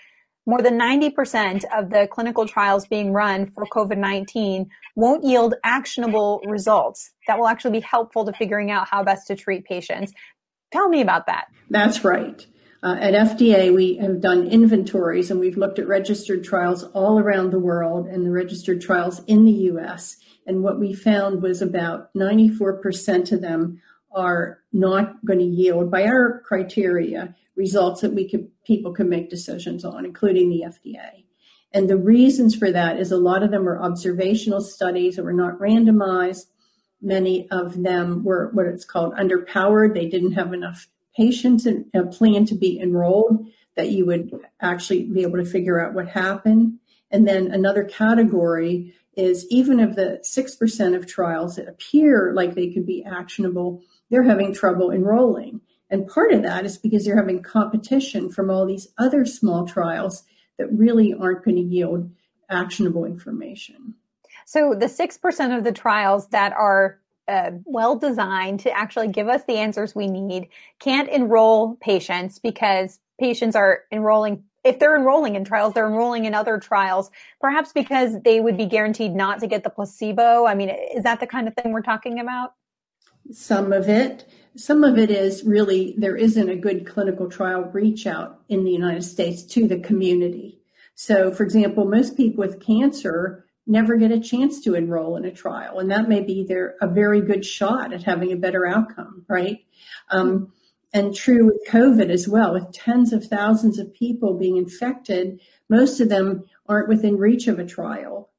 more 0.45 0.61
than 0.61 0.79
90% 0.79 1.63
of 1.77 1.91
the 1.91 2.07
clinical 2.11 2.47
trials 2.47 2.87
being 2.87 3.13
run 3.13 3.45
for 3.51 3.65
COVID-19 3.65 4.65
won't 4.95 5.23
yield 5.23 5.53
actionable 5.63 6.41
results 6.47 7.11
that 7.27 7.37
will 7.37 7.47
actually 7.47 7.71
be 7.71 7.81
helpful 7.81 8.25
to 8.25 8.33
figuring 8.33 8.71
out 8.71 8.87
how 8.89 9.03
best 9.03 9.27
to 9.27 9.35
treat 9.35 9.63
patients. 9.65 10.11
Tell 10.71 10.89
me 10.89 11.01
about 11.01 11.27
that. 11.27 11.45
That's 11.69 12.03
right. 12.03 12.45
Uh, 12.81 12.95
at 12.99 13.13
FDA, 13.13 13.75
we 13.75 13.97
have 13.97 14.21
done 14.21 14.47
inventories 14.47 15.29
and 15.29 15.39
we've 15.39 15.57
looked 15.57 15.79
at 15.79 15.87
registered 15.87 16.43
trials 16.45 16.83
all 16.93 17.19
around 17.19 17.51
the 17.51 17.59
world 17.59 18.07
and 18.07 18.25
the 18.25 18.31
registered 18.31 18.79
trials 18.79 19.21
in 19.25 19.43
the 19.43 19.51
US. 19.51 20.15
And 20.47 20.63
what 20.63 20.79
we 20.79 20.93
found 20.93 21.41
was 21.41 21.61
about 21.61 22.13
94% 22.13 23.33
of 23.33 23.41
them 23.41 23.81
are 24.13 24.59
not 24.71 25.23
going 25.25 25.39
to 25.39 25.45
yield, 25.45 25.91
by 25.91 26.05
our 26.05 26.41
criteria, 26.41 27.35
results 27.55 27.99
that 28.01 28.13
we 28.13 28.27
could 28.27 28.49
people 28.63 28.93
can 28.93 29.09
make 29.09 29.29
decisions 29.29 29.83
on, 29.83 30.05
including 30.05 30.49
the 30.49 30.63
FDA. 30.65 31.25
And 31.73 31.89
the 31.89 31.97
reasons 31.97 32.55
for 32.55 32.71
that 32.71 32.97
is 32.97 33.11
a 33.11 33.17
lot 33.17 33.43
of 33.43 33.51
them 33.51 33.67
are 33.67 33.81
observational 33.81 34.61
studies 34.61 35.17
that 35.17 35.23
were 35.23 35.33
not 35.33 35.59
randomized. 35.59 36.45
Many 37.01 37.49
of 37.51 37.83
them 37.83 38.23
were 38.23 38.49
what 38.53 38.65
it's 38.65 38.85
called 38.85 39.13
underpowered. 39.15 39.93
They 39.93 40.07
didn't 40.07 40.31
have 40.31 40.53
enough 40.53 40.87
patients 41.19 41.67
a 41.67 41.83
uh, 41.93 42.05
plan 42.05 42.45
to 42.45 42.55
be 42.55 42.79
enrolled 42.79 43.45
that 43.75 43.91
you 43.91 44.05
would 44.05 44.31
actually 44.61 45.03
be 45.03 45.21
able 45.21 45.37
to 45.37 45.43
figure 45.43 45.79
out 45.79 45.93
what 45.93 46.07
happened. 46.07 46.79
And 47.11 47.27
then 47.27 47.51
another 47.51 47.83
category 47.83 48.93
is 49.17 49.45
even 49.49 49.81
of 49.81 49.95
the 49.95 50.21
6% 50.23 50.95
of 50.95 51.07
trials 51.07 51.57
that 51.57 51.67
appear 51.67 52.31
like 52.33 52.55
they 52.55 52.71
could 52.71 52.85
be 52.85 53.03
actionable, 53.03 53.81
they're 54.09 54.23
having 54.23 54.53
trouble 54.53 54.91
enrolling. 54.91 55.59
And 55.89 56.07
part 56.07 56.31
of 56.31 56.41
that 56.43 56.65
is 56.65 56.77
because 56.77 57.03
they're 57.03 57.17
having 57.17 57.41
competition 57.41 58.29
from 58.29 58.49
all 58.49 58.65
these 58.65 58.87
other 58.97 59.25
small 59.25 59.67
trials 59.67 60.23
that 60.57 60.71
really 60.71 61.13
aren't 61.13 61.43
going 61.43 61.57
to 61.57 61.61
yield 61.61 62.09
actionable 62.49 63.03
information. 63.03 63.95
So 64.45 64.73
the 64.73 64.85
6% 64.85 65.57
of 65.57 65.63
the 65.65 65.71
trials 65.73 66.29
that 66.29 66.53
are 66.53 66.98
uh, 67.29 67.51
well 67.65 67.95
designed 67.95 68.59
to 68.61 68.71
actually 68.71 69.07
give 69.07 69.27
us 69.27 69.43
the 69.45 69.57
answers 69.57 69.93
we 69.93 70.07
need. 70.07 70.49
Can't 70.79 71.09
enroll 71.09 71.75
patients 71.75 72.39
because 72.39 72.99
patients 73.19 73.55
are 73.55 73.83
enrolling 73.91 74.43
if 74.63 74.79
they're 74.79 74.95
enrolling 74.95 75.35
in 75.35 75.45
trials 75.45 75.73
they're 75.73 75.87
enrolling 75.87 76.25
in 76.25 76.33
other 76.33 76.57
trials 76.57 77.11
perhaps 77.39 77.71
because 77.71 78.21
they 78.23 78.41
would 78.41 78.57
be 78.57 78.65
guaranteed 78.65 79.13
not 79.13 79.39
to 79.39 79.47
get 79.47 79.63
the 79.63 79.69
placebo. 79.69 80.45
I 80.45 80.55
mean 80.55 80.69
is 80.69 81.03
that 81.03 81.19
the 81.19 81.27
kind 81.27 81.47
of 81.47 81.53
thing 81.55 81.71
we're 81.71 81.81
talking 81.81 82.19
about? 82.19 82.53
Some 83.31 83.71
of 83.71 83.87
it. 83.87 84.27
Some 84.55 84.83
of 84.83 84.97
it 84.97 85.11
is 85.11 85.43
really 85.43 85.93
there 85.97 86.15
isn't 86.15 86.49
a 86.49 86.55
good 86.55 86.87
clinical 86.87 87.29
trial 87.29 87.63
reach 87.71 88.07
out 88.07 88.41
in 88.49 88.63
the 88.63 88.71
united 88.71 89.03
states 89.03 89.43
to 89.43 89.67
the 89.67 89.79
community. 89.79 90.59
So 90.95 91.31
for 91.31 91.43
example 91.43 91.85
most 91.85 92.17
people 92.17 92.43
with 92.43 92.65
cancer 92.65 93.45
never 93.69 93.95
get 93.95 94.11
a 94.11 94.19
chance 94.19 94.59
to 94.61 94.73
enroll 94.73 95.15
in 95.15 95.25
a 95.25 95.31
trial. 95.31 95.79
And 95.79 95.89
that 95.91 96.09
may 96.09 96.21
be 96.21 96.43
their 96.43 96.75
a 96.81 96.87
very 96.87 97.21
good 97.21 97.45
shot 97.45 97.93
at 97.93 98.03
having 98.03 98.31
a 98.31 98.37
better 98.37 98.65
outcome, 98.65 99.23
right? 99.29 99.59
Um, 100.09 100.51
and 100.91 101.15
true 101.15 101.45
with 101.45 101.67
COVID 101.67 102.09
as 102.09 102.27
well, 102.27 102.53
with 102.53 102.71
tens 102.71 103.13
of 103.13 103.25
thousands 103.25 103.77
of 103.77 103.93
people 103.93 104.33
being 104.33 104.57
infected, 104.57 105.39
most 105.69 105.99
of 105.99 106.09
them 106.09 106.45
aren't 106.67 106.89
within 106.89 107.17
reach 107.17 107.47
of 107.47 107.59
a 107.59 107.65
trial. 107.65 108.31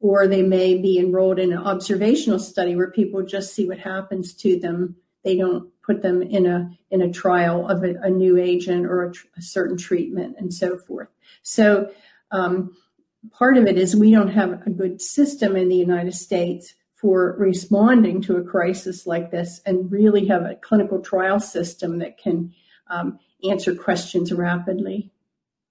Or 0.00 0.26
they 0.26 0.42
may 0.42 0.80
be 0.80 0.98
enrolled 0.98 1.38
in 1.38 1.52
an 1.52 1.58
observational 1.58 2.38
study 2.38 2.74
where 2.74 2.90
people 2.90 3.22
just 3.24 3.54
see 3.54 3.66
what 3.66 3.80
happens 3.80 4.32
to 4.36 4.58
them. 4.58 4.96
They 5.24 5.36
don't 5.36 5.70
put 5.82 6.02
them 6.02 6.22
in 6.22 6.46
a 6.46 6.70
in 6.90 7.02
a 7.02 7.12
trial 7.12 7.68
of 7.68 7.82
a, 7.82 7.94
a 8.02 8.08
new 8.08 8.38
agent 8.38 8.86
or 8.86 9.04
a, 9.04 9.12
tr- 9.12 9.26
a, 9.36 9.42
certain 9.42 9.76
treatment 9.76 10.36
and 10.38 10.54
so 10.54 10.78
forth. 10.78 11.08
So 11.42 11.90
um, 12.30 12.76
part 13.32 13.56
of 13.56 13.66
it 13.66 13.78
is 13.78 13.96
we 13.96 14.10
don't 14.10 14.28
have 14.28 14.50
a 14.66 14.70
good 14.70 15.00
system 15.00 15.56
in 15.56 15.68
the 15.68 15.76
United 15.76 16.14
States 16.14 16.74
for 16.94 17.36
responding 17.38 18.20
to 18.22 18.36
a 18.36 18.42
crisis 18.42 19.06
like 19.06 19.30
this 19.30 19.60
and 19.64 19.90
really 19.90 20.26
have 20.26 20.42
a 20.42 20.56
clinical 20.56 21.00
trial 21.00 21.38
system 21.38 21.98
that 21.98 22.18
can 22.18 22.52
um, 22.88 23.18
answer 23.48 23.74
questions 23.74 24.32
rapidly. 24.32 25.10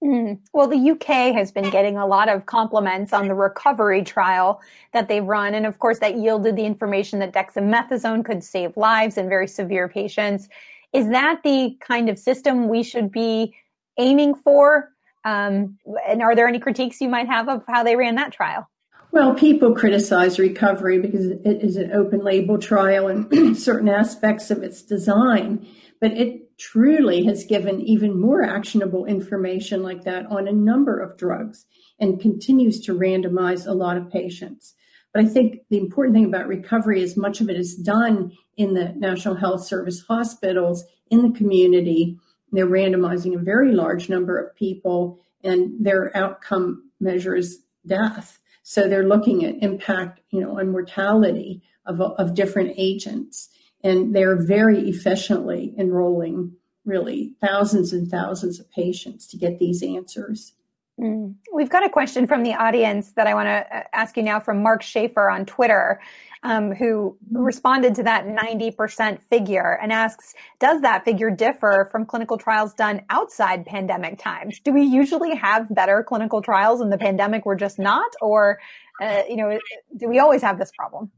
Mm. 0.04 0.40
Well, 0.54 0.68
the 0.68 0.92
UK 0.92 1.34
has 1.34 1.52
been 1.52 1.70
getting 1.70 1.98
a 1.98 2.06
lot 2.06 2.30
of 2.30 2.46
compliments 2.46 3.14
on 3.14 3.28
the 3.28 3.34
recovery 3.34 4.04
trial 4.04 4.62
that 4.94 5.08
they've 5.08 5.24
run. 5.24 5.56
And 5.56 5.66
of 5.66 5.80
course, 5.80 6.00
that 6.00 6.18
yielded 6.18 6.56
the 6.56 6.66
information 6.66 7.20
that 7.20 7.34
dexamethasone 7.34 8.24
could 8.24 8.44
save 8.44 8.78
lives 8.78 9.18
in 9.18 9.28
very 9.28 9.48
severe 9.48 9.90
patients. 9.90 10.50
Is 10.94 11.10
that 11.10 11.42
the 11.44 11.76
kind 11.82 12.10
of 12.10 12.20
system 12.20 12.70
we 12.70 12.84
should 12.84 13.12
be 13.12 13.56
aiming 13.98 14.36
for 14.36 14.92
um, 15.28 15.78
and 16.08 16.22
are 16.22 16.36
there 16.36 16.48
any 16.48 16.60
critiques 16.60 17.02
you 17.02 17.10
might 17.10 17.28
have 17.28 17.50
of 17.50 17.64
how 17.68 17.84
they 17.84 17.98
ran 17.98 18.16
that 18.16 18.32
trial? 18.32 18.70
Well, 19.12 19.34
people 19.34 19.76
criticize 19.76 20.40
recovery 20.40 21.00
because 21.00 21.26
it 21.28 21.62
is 21.62 21.76
an 21.76 21.92
open 21.92 22.24
label 22.24 22.58
trial 22.58 23.08
and 23.08 23.58
certain 23.58 23.90
aspects 23.90 24.52
of 24.52 24.64
its 24.64 24.82
design, 24.82 25.68
but 26.00 26.12
it 26.12 26.58
truly 26.58 27.26
has 27.26 27.44
given 27.44 27.82
even 27.82 28.20
more 28.20 28.42
actionable 28.42 29.06
information 29.06 29.84
like 29.84 30.04
that 30.04 30.26
on 30.28 30.48
a 30.48 30.52
number 30.52 31.00
of 31.00 31.18
drugs 31.18 31.66
and 32.00 32.22
continues 32.22 32.80
to 32.82 32.94
randomize 32.94 33.68
a 33.68 33.74
lot 33.74 33.98
of 33.98 34.10
patients. 34.10 34.76
But 35.14 35.26
I 35.26 35.28
think 35.28 35.62
the 35.70 35.78
important 35.78 36.16
thing 36.16 36.26
about 36.26 36.48
recovery 36.48 37.02
is 37.02 37.18
much 37.18 37.42
of 37.42 37.50
it 37.50 37.58
is 37.58 37.76
done 37.76 38.32
in 38.56 38.76
the 38.76 38.94
National 38.96 39.36
Health 39.36 39.66
Service 39.66 40.02
hospitals, 40.08 40.86
in 41.10 41.22
the 41.22 41.38
community, 41.38 42.18
they're 42.52 42.68
randomizing 42.68 43.36
a 43.36 43.44
very 43.44 43.72
large 43.74 44.10
number 44.10 44.38
of 44.38 44.56
people, 44.56 45.20
and 45.44 45.86
their 45.86 46.16
outcome 46.16 46.90
measures 47.00 47.58
death. 47.86 48.40
So 48.64 48.88
they're 48.88 49.08
looking 49.08 49.46
at 49.46 49.62
impact, 49.62 50.20
you 50.30 50.42
know, 50.42 50.60
on 50.60 50.72
mortality 50.72 51.62
of, 51.86 52.02
of 52.02 52.36
different 52.36 52.74
agents. 52.78 53.50
And 53.84 54.14
they're 54.14 54.36
very 54.36 54.90
efficiently 54.90 55.74
enrolling 55.78 56.54
really 56.84 57.34
thousands 57.40 57.94
and 57.94 58.10
thousands 58.10 58.60
of 58.60 58.70
patients 58.72 59.28
to 59.28 59.38
get 59.38 59.60
these 59.60 59.84
answers. 59.84 60.54
Mm. 61.00 61.36
We've 61.54 61.70
got 61.70 61.86
a 61.86 61.90
question 61.90 62.26
from 62.26 62.42
the 62.42 62.56
audience 62.56 63.12
that 63.12 63.28
I 63.28 63.36
want 63.36 63.48
to 63.48 63.78
uh, 63.78 63.84
ask 63.94 64.18
you 64.18 64.24
now 64.24 64.40
from 64.40 64.64
Mark 64.64 64.82
Schaefer 64.82 65.30
on 65.30 65.46
Twitter, 65.46 66.02
um, 66.42 66.74
who 66.74 67.16
responded 67.32 67.94
to 67.96 68.04
that 68.04 68.26
90% 68.26 69.22
figure 69.22 69.78
and 69.82 69.92
asks, 69.94 70.34
does 70.60 70.82
that 70.82 71.06
figure 71.06 71.30
differ 71.30 71.88
from 71.92 72.06
clinical 72.06 72.38
trials 72.38 72.74
done 72.74 73.02
outside 73.12 73.64
pandemic 73.66 74.18
times? 74.18 74.60
Do 74.60 74.74
we 74.74 74.84
usually 74.84 75.36
have 75.36 75.74
better 75.74 76.04
clinical 76.04 76.42
trials 76.42 76.82
in 76.82 76.90
the 76.90 76.98
pandemic 76.98 77.46
we're 77.46 77.56
just 77.56 77.78
not? 77.78 78.12
Or, 78.20 78.60
uh, 79.00 79.22
you 79.30 79.36
know, 79.36 79.60
do 79.98 80.08
we 80.08 80.18
always 80.18 80.42
have 80.42 80.58
this 80.58 80.72
problem? 80.76 81.12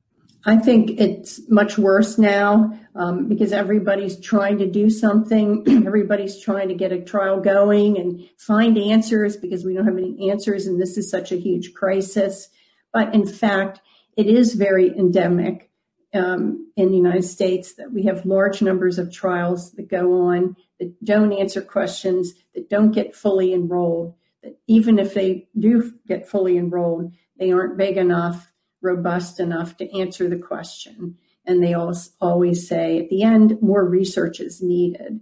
I 0.46 0.58
think 0.58 0.92
it's 1.00 1.42
much 1.50 1.78
worse 1.78 2.18
now 2.18 2.80
um, 2.96 3.28
because 3.28 3.52
everybody's 3.52 4.20
trying 4.20 4.58
to 4.60 4.68
do 4.68 4.90
something. 4.90 5.64
everybody's 5.86 6.40
trying 6.40 6.70
to 6.70 6.76
get 6.76 6.94
a 6.94 7.02
trial 7.02 7.42
going 7.42 7.98
and 7.98 8.28
find 8.38 8.78
answers 8.78 9.36
because 9.36 9.66
we 9.66 9.74
don't 9.74 9.86
have 9.86 9.98
any 9.98 10.30
answers, 10.30 10.66
and 10.66 10.82
this 10.82 10.98
is 10.98 11.10
such 11.10 11.32
a 11.32 11.40
huge 11.40 11.74
crisis. 11.74 12.50
But 12.94 13.14
in 13.14 13.28
fact, 13.28 13.82
it 14.16 14.28
is 14.28 14.54
very 14.54 14.98
endemic 14.98 15.70
um, 16.14 16.72
in 16.76 16.90
the 16.90 16.98
United 16.98 17.24
States 17.24 17.76
that 17.76 17.92
we 17.92 18.04
have 18.04 18.26
large 18.26 18.62
numbers 18.62 18.98
of 18.98 19.12
trials 19.12 19.74
that 19.74 19.90
go 19.90 20.28
on 20.28 20.56
that 20.80 21.04
don't 21.04 21.34
answer 21.34 21.62
questions, 21.62 22.34
that 22.56 22.70
don't 22.70 22.92
get 22.92 23.16
fully 23.16 23.54
enrolled, 23.54 24.16
that 24.42 24.58
even 24.68 24.98
if 24.98 25.14
they 25.14 25.48
do 25.58 25.94
get 26.08 26.28
fully 26.28 26.58
enrolled, 26.58 27.14
they 27.38 27.52
aren't 27.52 27.78
big 27.78 27.98
enough 27.98 28.52
robust 28.82 29.40
enough 29.40 29.78
to 29.78 29.98
answer 29.98 30.28
the 30.30 30.38
question. 30.38 31.18
And 31.46 31.64
they 31.64 31.74
always 31.74 32.68
say 32.68 33.00
at 33.00 33.10
the 33.10 33.24
end, 33.24 33.62
more 33.62 33.84
research 33.84 34.40
is 34.40 34.62
needed. 34.62 35.20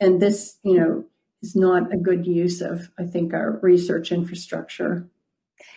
And 0.00 0.20
this, 0.20 0.58
you 0.62 0.78
know, 0.78 1.04
is 1.42 1.56
not 1.56 1.92
a 1.92 1.96
good 1.96 2.26
use 2.26 2.60
of, 2.60 2.90
I 2.98 3.04
think, 3.04 3.34
our 3.34 3.58
research 3.62 4.12
infrastructure. 4.12 5.08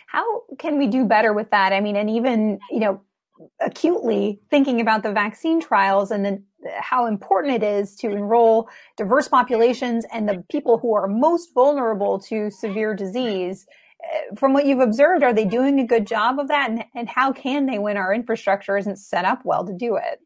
How 0.06 0.42
can 0.58 0.78
we 0.78 0.86
do 0.86 1.04
better 1.04 1.32
with 1.32 1.50
that? 1.50 1.72
I 1.72 1.80
mean, 1.80 1.96
and 1.96 2.08
even, 2.08 2.58
you 2.70 2.80
know, 2.80 3.02
acutely 3.60 4.40
thinking 4.50 4.80
about 4.80 5.02
the 5.02 5.12
vaccine 5.12 5.60
trials 5.60 6.10
and 6.10 6.24
then 6.24 6.44
how 6.80 7.06
important 7.06 7.54
it 7.54 7.62
is 7.62 7.94
to 7.96 8.10
enroll 8.10 8.68
diverse 8.96 9.28
populations 9.28 10.04
and 10.12 10.28
the 10.28 10.44
people 10.50 10.78
who 10.78 10.94
are 10.94 11.06
most 11.06 11.54
vulnerable 11.54 12.18
to 12.18 12.50
severe 12.50 12.94
disease 12.94 13.66
from 14.36 14.52
what 14.52 14.66
you've 14.66 14.80
observed, 14.80 15.22
are 15.22 15.32
they 15.32 15.44
doing 15.44 15.80
a 15.80 15.86
good 15.86 16.06
job 16.06 16.38
of 16.38 16.48
that? 16.48 16.70
And, 16.70 16.84
and 16.94 17.08
how 17.08 17.32
can 17.32 17.66
they 17.66 17.78
when 17.78 17.96
our 17.96 18.12
infrastructure 18.12 18.76
isn't 18.76 18.96
set 18.96 19.24
up 19.24 19.44
well 19.44 19.64
to 19.66 19.72
do 19.72 19.96
it? 19.96 20.20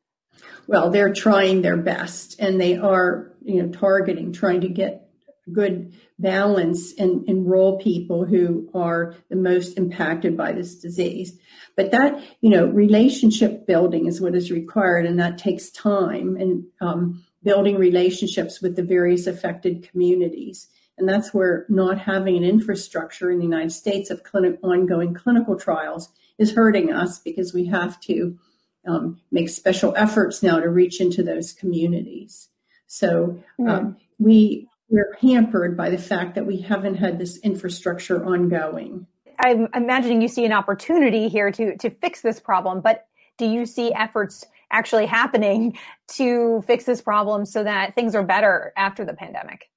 Well, 0.66 0.90
they're 0.90 1.12
trying 1.12 1.62
their 1.62 1.76
best 1.76 2.40
and 2.40 2.60
they 2.60 2.76
are, 2.76 3.32
you 3.42 3.62
know, 3.62 3.72
targeting, 3.72 4.32
trying 4.32 4.60
to 4.62 4.68
get 4.68 5.08
good 5.52 5.92
balance 6.18 6.92
and 6.98 7.28
enroll 7.28 7.78
people 7.78 8.24
who 8.24 8.70
are 8.74 9.16
the 9.28 9.36
most 9.36 9.76
impacted 9.76 10.36
by 10.36 10.52
this 10.52 10.76
disease. 10.76 11.38
But 11.76 11.90
that, 11.90 12.22
you 12.40 12.50
know, 12.50 12.66
relationship 12.66 13.66
building 13.66 14.06
is 14.06 14.20
what 14.20 14.34
is 14.34 14.52
required, 14.52 15.06
and 15.06 15.18
that 15.18 15.38
takes 15.38 15.70
time 15.70 16.36
and 16.36 16.64
um, 16.80 17.24
building 17.42 17.76
relationships 17.76 18.60
with 18.62 18.76
the 18.76 18.84
various 18.84 19.26
affected 19.26 19.88
communities. 19.90 20.68
And 20.98 21.08
that's 21.08 21.32
where 21.32 21.64
not 21.68 21.98
having 21.98 22.36
an 22.36 22.44
infrastructure 22.44 23.30
in 23.30 23.38
the 23.38 23.44
United 23.44 23.72
States 23.72 24.10
of 24.10 24.22
clinic, 24.22 24.58
ongoing 24.62 25.14
clinical 25.14 25.58
trials 25.58 26.10
is 26.38 26.52
hurting 26.52 26.92
us 26.92 27.18
because 27.18 27.54
we 27.54 27.66
have 27.66 27.98
to 28.00 28.38
um, 28.86 29.20
make 29.30 29.48
special 29.48 29.94
efforts 29.96 30.42
now 30.42 30.58
to 30.60 30.68
reach 30.68 31.00
into 31.00 31.22
those 31.22 31.52
communities. 31.52 32.48
So 32.86 33.42
um, 33.66 33.96
we 34.18 34.68
we're 34.90 35.16
hampered 35.20 35.76
by 35.76 35.88
the 35.88 35.96
fact 35.96 36.34
that 36.34 36.44
we 36.44 36.60
haven't 36.60 36.96
had 36.96 37.18
this 37.18 37.38
infrastructure 37.38 38.22
ongoing. 38.22 39.06
I'm 39.38 39.68
imagining 39.74 40.20
you 40.20 40.28
see 40.28 40.44
an 40.44 40.52
opportunity 40.52 41.28
here 41.28 41.50
to 41.52 41.76
to 41.78 41.90
fix 41.90 42.20
this 42.20 42.38
problem, 42.38 42.82
but 42.82 43.06
do 43.38 43.46
you 43.46 43.64
see 43.64 43.94
efforts 43.94 44.44
actually 44.70 45.06
happening 45.06 45.78
to 46.08 46.62
fix 46.66 46.84
this 46.84 47.00
problem 47.00 47.46
so 47.46 47.64
that 47.64 47.94
things 47.94 48.14
are 48.14 48.22
better 48.22 48.72
after 48.76 49.04
the 49.04 49.14
pandemic? 49.14 49.71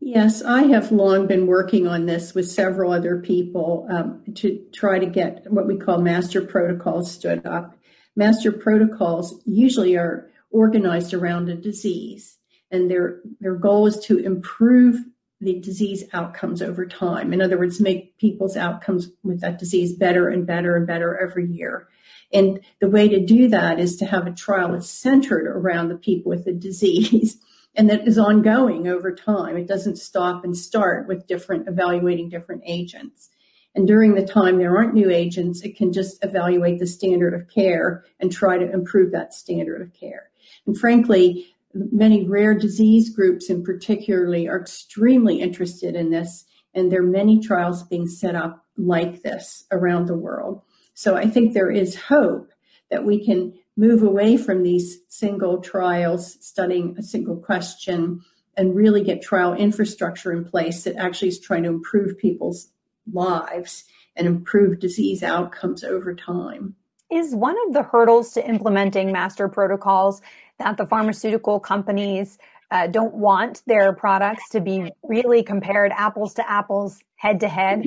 Yes, 0.00 0.42
I 0.42 0.62
have 0.64 0.92
long 0.92 1.26
been 1.26 1.46
working 1.46 1.88
on 1.88 2.06
this 2.06 2.34
with 2.34 2.48
several 2.48 2.92
other 2.92 3.18
people 3.18 3.86
um, 3.90 4.22
to 4.36 4.64
try 4.72 4.98
to 4.98 5.06
get 5.06 5.50
what 5.50 5.66
we 5.66 5.76
call 5.76 5.98
master 5.98 6.40
protocols 6.40 7.10
stood 7.10 7.44
up. 7.44 7.76
Master 8.14 8.52
protocols 8.52 9.40
usually 9.44 9.96
are 9.96 10.30
organized 10.50 11.14
around 11.14 11.48
a 11.48 11.54
disease, 11.56 12.38
and 12.70 12.90
their 12.90 13.20
their 13.40 13.56
goal 13.56 13.86
is 13.86 13.98
to 14.06 14.18
improve 14.18 15.00
the 15.40 15.58
disease 15.60 16.04
outcomes 16.12 16.62
over 16.62 16.86
time. 16.86 17.32
In 17.32 17.40
other 17.40 17.58
words, 17.58 17.80
make 17.80 18.16
people's 18.18 18.56
outcomes 18.56 19.08
with 19.22 19.40
that 19.40 19.58
disease 19.58 19.94
better 19.94 20.28
and 20.28 20.46
better 20.46 20.76
and 20.76 20.86
better 20.86 21.18
every 21.18 21.46
year. 21.46 21.88
And 22.32 22.60
the 22.80 22.90
way 22.90 23.08
to 23.08 23.24
do 23.24 23.48
that 23.48 23.78
is 23.78 23.96
to 23.96 24.06
have 24.06 24.26
a 24.26 24.32
trial 24.32 24.72
that's 24.72 24.90
centered 24.90 25.46
around 25.46 25.88
the 25.88 25.96
people 25.96 26.30
with 26.30 26.44
the 26.44 26.52
disease 26.52 27.38
and 27.78 27.88
that 27.88 28.06
is 28.06 28.18
ongoing 28.18 28.88
over 28.88 29.14
time. 29.14 29.56
It 29.56 29.68
doesn't 29.68 29.96
stop 29.96 30.44
and 30.44 30.56
start 30.56 31.06
with 31.06 31.28
different 31.28 31.68
evaluating 31.68 32.28
different 32.28 32.62
agents. 32.66 33.30
And 33.74 33.86
during 33.86 34.14
the 34.14 34.26
time 34.26 34.58
there 34.58 34.76
aren't 34.76 34.94
new 34.94 35.10
agents, 35.10 35.62
it 35.62 35.76
can 35.76 35.92
just 35.92 36.22
evaluate 36.24 36.80
the 36.80 36.86
standard 36.88 37.34
of 37.34 37.48
care 37.48 38.04
and 38.18 38.32
try 38.32 38.58
to 38.58 38.70
improve 38.72 39.12
that 39.12 39.32
standard 39.32 39.80
of 39.80 39.94
care. 39.94 40.30
And 40.66 40.76
frankly, 40.76 41.54
many 41.72 42.26
rare 42.26 42.54
disease 42.54 43.10
groups 43.10 43.48
in 43.48 43.62
particularly 43.62 44.48
are 44.48 44.60
extremely 44.60 45.40
interested 45.40 45.94
in 45.94 46.10
this 46.10 46.44
and 46.74 46.92
there 46.92 47.00
are 47.00 47.06
many 47.06 47.40
trials 47.40 47.82
being 47.84 48.06
set 48.06 48.34
up 48.34 48.64
like 48.76 49.22
this 49.22 49.64
around 49.70 50.06
the 50.06 50.16
world. 50.16 50.62
So 50.94 51.16
I 51.16 51.28
think 51.28 51.52
there 51.52 51.70
is 51.70 51.96
hope 51.96 52.52
that 52.90 53.04
we 53.04 53.24
can 53.24 53.54
move 53.78 54.02
away 54.02 54.36
from 54.36 54.64
these 54.64 54.98
single 55.08 55.60
trials, 55.60 56.36
studying 56.44 56.96
a 56.98 57.02
single 57.02 57.36
question, 57.36 58.20
and 58.56 58.74
really 58.74 59.04
get 59.04 59.22
trial 59.22 59.54
infrastructure 59.54 60.32
in 60.32 60.44
place 60.44 60.82
that 60.82 60.96
actually 60.96 61.28
is 61.28 61.38
trying 61.38 61.62
to 61.62 61.68
improve 61.68 62.18
people's 62.18 62.72
lives 63.12 63.84
and 64.16 64.26
improve 64.26 64.80
disease 64.80 65.22
outcomes 65.22 65.84
over 65.84 66.12
time. 66.12 66.74
Is 67.08 67.36
one 67.36 67.56
of 67.68 67.72
the 67.72 67.84
hurdles 67.84 68.32
to 68.32 68.46
implementing 68.46 69.12
master 69.12 69.48
protocols 69.48 70.20
that 70.58 70.76
the 70.76 70.84
pharmaceutical 70.84 71.60
companies 71.60 72.36
uh, 72.72 72.88
don't 72.88 73.14
want 73.14 73.62
their 73.66 73.92
products 73.92 74.48
to 74.50 74.60
be 74.60 74.90
really 75.04 75.44
compared 75.44 75.92
apples 75.92 76.34
to 76.34 76.50
apples, 76.50 76.98
head 77.14 77.38
to 77.40 77.48
head? 77.48 77.84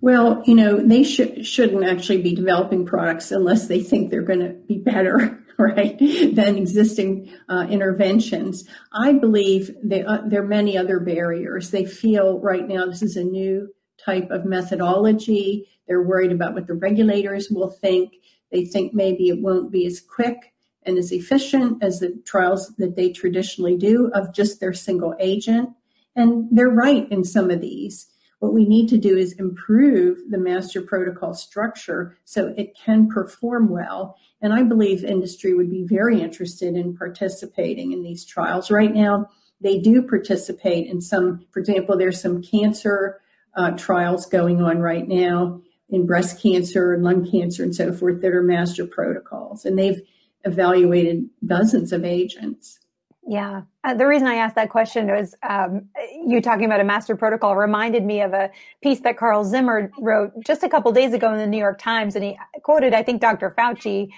Well, 0.00 0.42
you 0.46 0.54
know, 0.54 0.76
they 0.76 1.02
sh- 1.02 1.42
shouldn't 1.44 1.84
actually 1.84 2.22
be 2.22 2.34
developing 2.34 2.86
products 2.86 3.32
unless 3.32 3.66
they 3.66 3.80
think 3.80 4.10
they're 4.10 4.22
going 4.22 4.40
to 4.40 4.50
be 4.50 4.78
better, 4.78 5.42
right, 5.58 5.98
than 5.98 6.56
existing 6.56 7.32
uh, 7.48 7.66
interventions. 7.68 8.64
I 8.92 9.14
believe 9.14 9.74
they, 9.82 10.04
uh, 10.04 10.18
there 10.26 10.42
are 10.42 10.46
many 10.46 10.78
other 10.78 11.00
barriers. 11.00 11.70
They 11.70 11.84
feel 11.84 12.38
right 12.38 12.66
now 12.66 12.86
this 12.86 13.02
is 13.02 13.16
a 13.16 13.24
new 13.24 13.74
type 14.04 14.30
of 14.30 14.44
methodology. 14.44 15.68
They're 15.88 16.02
worried 16.02 16.32
about 16.32 16.54
what 16.54 16.68
the 16.68 16.74
regulators 16.74 17.50
will 17.50 17.70
think. 17.70 18.14
They 18.52 18.64
think 18.64 18.94
maybe 18.94 19.28
it 19.28 19.42
won't 19.42 19.72
be 19.72 19.84
as 19.84 20.00
quick 20.00 20.54
and 20.84 20.96
as 20.96 21.10
efficient 21.10 21.82
as 21.82 21.98
the 21.98 22.16
trials 22.24 22.72
that 22.76 22.94
they 22.94 23.10
traditionally 23.10 23.76
do 23.76 24.10
of 24.14 24.32
just 24.32 24.60
their 24.60 24.72
single 24.72 25.14
agent. 25.18 25.70
And 26.14 26.48
they're 26.52 26.68
right 26.68 27.10
in 27.10 27.24
some 27.24 27.50
of 27.50 27.60
these. 27.60 28.06
What 28.40 28.54
we 28.54 28.66
need 28.66 28.88
to 28.90 28.98
do 28.98 29.16
is 29.16 29.32
improve 29.32 30.18
the 30.30 30.38
master 30.38 30.80
protocol 30.80 31.34
structure 31.34 32.18
so 32.24 32.54
it 32.56 32.76
can 32.76 33.08
perform 33.08 33.68
well. 33.68 34.16
And 34.40 34.52
I 34.52 34.62
believe 34.62 35.04
industry 35.04 35.54
would 35.54 35.70
be 35.70 35.84
very 35.84 36.20
interested 36.20 36.76
in 36.76 36.96
participating 36.96 37.92
in 37.92 38.02
these 38.02 38.24
trials. 38.24 38.70
Right 38.70 38.94
now, 38.94 39.28
they 39.60 39.78
do 39.78 40.02
participate 40.02 40.86
in 40.86 41.00
some, 41.00 41.44
for 41.50 41.58
example, 41.58 41.96
there's 41.96 42.20
some 42.20 42.42
cancer 42.42 43.20
uh, 43.56 43.72
trials 43.72 44.26
going 44.26 44.62
on 44.62 44.78
right 44.78 45.08
now 45.08 45.60
in 45.90 46.06
breast 46.06 46.40
cancer 46.40 46.92
and 46.92 47.02
lung 47.02 47.28
cancer 47.28 47.64
and 47.64 47.74
so 47.74 47.92
forth 47.92 48.20
that 48.20 48.32
are 48.32 48.42
master 48.42 48.86
protocols. 48.86 49.64
And 49.64 49.76
they've 49.76 50.00
evaluated 50.44 51.28
dozens 51.44 51.92
of 51.92 52.04
agents. 52.04 52.78
Yeah. 53.28 53.62
Uh, 53.84 53.92
the 53.92 54.06
reason 54.06 54.26
I 54.26 54.36
asked 54.36 54.54
that 54.54 54.70
question 54.70 55.06
was 55.08 55.34
um, 55.46 55.84
you 56.26 56.40
talking 56.40 56.64
about 56.64 56.80
a 56.80 56.84
master 56.84 57.14
protocol 57.14 57.56
reminded 57.56 58.02
me 58.02 58.22
of 58.22 58.32
a 58.32 58.50
piece 58.82 59.00
that 59.00 59.18
Carl 59.18 59.44
Zimmer 59.44 59.90
wrote 59.98 60.32
just 60.46 60.62
a 60.62 60.68
couple 60.68 60.90
days 60.92 61.12
ago 61.12 61.30
in 61.32 61.38
the 61.38 61.46
New 61.46 61.58
York 61.58 61.78
Times. 61.78 62.16
And 62.16 62.24
he 62.24 62.38
quoted, 62.62 62.94
I 62.94 63.02
think, 63.02 63.20
Dr. 63.20 63.54
Fauci, 63.56 64.08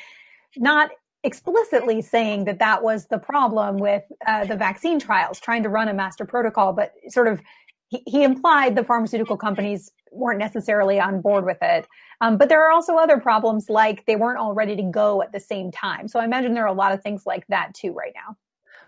not 0.56 0.92
explicitly 1.24 2.00
saying 2.00 2.44
that 2.44 2.60
that 2.60 2.84
was 2.84 3.06
the 3.06 3.18
problem 3.18 3.78
with 3.78 4.04
uh, 4.28 4.44
the 4.44 4.54
vaccine 4.54 5.00
trials, 5.00 5.40
trying 5.40 5.64
to 5.64 5.68
run 5.68 5.88
a 5.88 5.94
master 5.94 6.24
protocol, 6.24 6.72
but 6.72 6.92
sort 7.08 7.26
of 7.26 7.42
he, 7.88 8.04
he 8.06 8.22
implied 8.22 8.76
the 8.76 8.84
pharmaceutical 8.84 9.36
companies 9.36 9.90
weren't 10.12 10.38
necessarily 10.38 11.00
on 11.00 11.20
board 11.20 11.44
with 11.44 11.58
it. 11.62 11.88
Um, 12.20 12.36
but 12.36 12.48
there 12.48 12.64
are 12.64 12.70
also 12.70 12.96
other 12.96 13.18
problems 13.18 13.68
like 13.68 14.06
they 14.06 14.14
weren't 14.14 14.38
all 14.38 14.54
ready 14.54 14.76
to 14.76 14.82
go 14.84 15.20
at 15.20 15.32
the 15.32 15.40
same 15.40 15.72
time. 15.72 16.06
So 16.06 16.20
I 16.20 16.24
imagine 16.24 16.54
there 16.54 16.64
are 16.64 16.68
a 16.68 16.72
lot 16.72 16.92
of 16.92 17.02
things 17.02 17.26
like 17.26 17.44
that 17.48 17.74
too 17.74 17.92
right 17.92 18.12
now. 18.14 18.36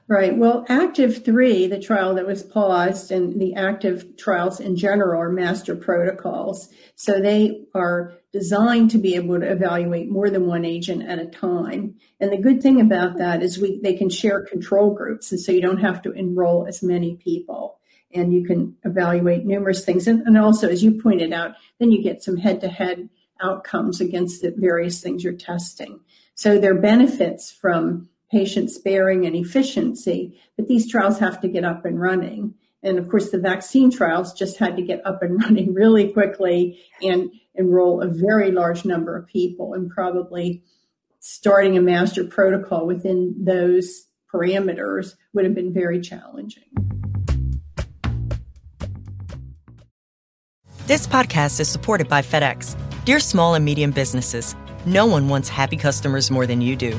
Right. 0.09 0.37
Well, 0.37 0.67
Active 0.69 1.25
3, 1.25 1.69
the 1.69 1.79
trial 1.79 2.15
that 2.17 2.27
was 2.27 2.43
paused, 2.43 3.12
and 3.12 3.41
the 3.41 3.55
active 3.55 4.17
trials 4.17 4.59
in 4.59 4.77
general 4.77 5.21
are 5.21 5.31
master 5.31 5.77
protocols. 5.77 6.69
So 6.97 7.21
they 7.21 7.65
are 7.75 8.12
designed 8.33 8.91
to 8.91 8.99
be 8.99 9.15
able 9.15 9.38
to 9.38 9.51
evaluate 9.51 10.11
more 10.11 10.29
than 10.29 10.47
one 10.47 10.65
agent 10.65 11.09
at 11.09 11.21
a 11.21 11.27
time. 11.27 11.95
And 12.21 12.33
the 12.33 12.37
good 12.37 12.62
thing 12.62 12.81
about 12.81 13.19
that 13.19 13.43
is 13.43 13.59
we 13.59 13.81
they 13.81 13.95
can 13.95 14.11
share 14.11 14.45
control 14.45 14.93
groups, 14.93 15.31
and 15.31 15.41
so 15.41 15.53
you 15.53 15.61
don't 15.61 15.81
have 15.81 16.03
to 16.03 16.12
enroll 16.12 16.67
as 16.67 16.83
many 16.83 17.17
people. 17.17 17.79
And 18.12 18.35
you 18.35 18.45
can 18.45 18.77
evaluate 18.85 19.47
numerous 19.47 19.85
things. 19.85 20.07
And, 20.07 20.27
and 20.27 20.37
also, 20.37 20.69
as 20.69 20.83
you 20.83 21.01
pointed 21.01 21.33
out, 21.33 21.55
then 21.79 21.91
you 21.91 22.03
get 22.03 22.23
some 22.23 22.37
head 22.37 22.61
to 22.61 22.69
head 22.69 23.09
outcomes 23.41 24.01
against 24.01 24.43
the 24.43 24.53
various 24.55 25.01
things 25.01 25.25
you're 25.25 25.33
testing. 25.33 26.01
So 26.35 26.59
there 26.59 26.73
are 26.73 26.81
benefits 26.81 27.51
from 27.51 28.09
patient 28.33 28.71
sparing 28.71 29.27
and 29.27 29.37
efficiency, 29.37 30.40
but 30.57 30.66
these 30.66 30.90
trials 30.90 31.18
have 31.18 31.40
to 31.42 31.49
get 31.49 31.64
up 31.64 31.85
and 31.85 32.01
running. 32.01 32.55
And 32.83 32.99
of 32.99 33.09
course, 33.09 33.31
the 33.31 33.38
vaccine 33.38 33.90
trials 33.90 34.33
just 34.33 34.57
had 34.57 34.75
to 34.77 34.83
get 34.83 35.07
up 35.07 35.23
and 35.23 35.40
running 35.45 35.75
really 35.75 36.11
quickly 36.12 36.81
and 37.03 37.31
enroll 37.55 38.01
a 38.01 38.09
very 38.09 38.51
large 38.51 38.85
number 38.85 39.16
of 39.16 39.27
people 39.27 39.75
and 39.75 39.90
probably 39.90 40.64
starting 41.21 41.77
a 41.77 41.83
master 41.83 42.25
protocol 42.25 42.87
within 42.87 43.37
those 43.38 44.07
parameters 44.33 45.14
would 45.35 45.45
have 45.45 45.55
been 45.55 45.73
very 45.73 46.01
challenging. 46.01 46.64
This 50.87 51.07
podcast 51.07 51.61
is 51.61 51.68
supported 51.68 52.09
by 52.09 52.23
FedEx. 52.23 52.77
Dear 53.05 53.21
small 53.21 53.55
and 53.55 53.64
medium 53.64 53.92
businesses, 53.92 54.57
no 54.85 55.07
one 55.07 55.29
wants 55.29 55.49
happy 55.49 55.77
customers 55.77 56.31
more 56.31 56.47
than 56.47 56.61
you 56.61 56.75
do. 56.75 56.99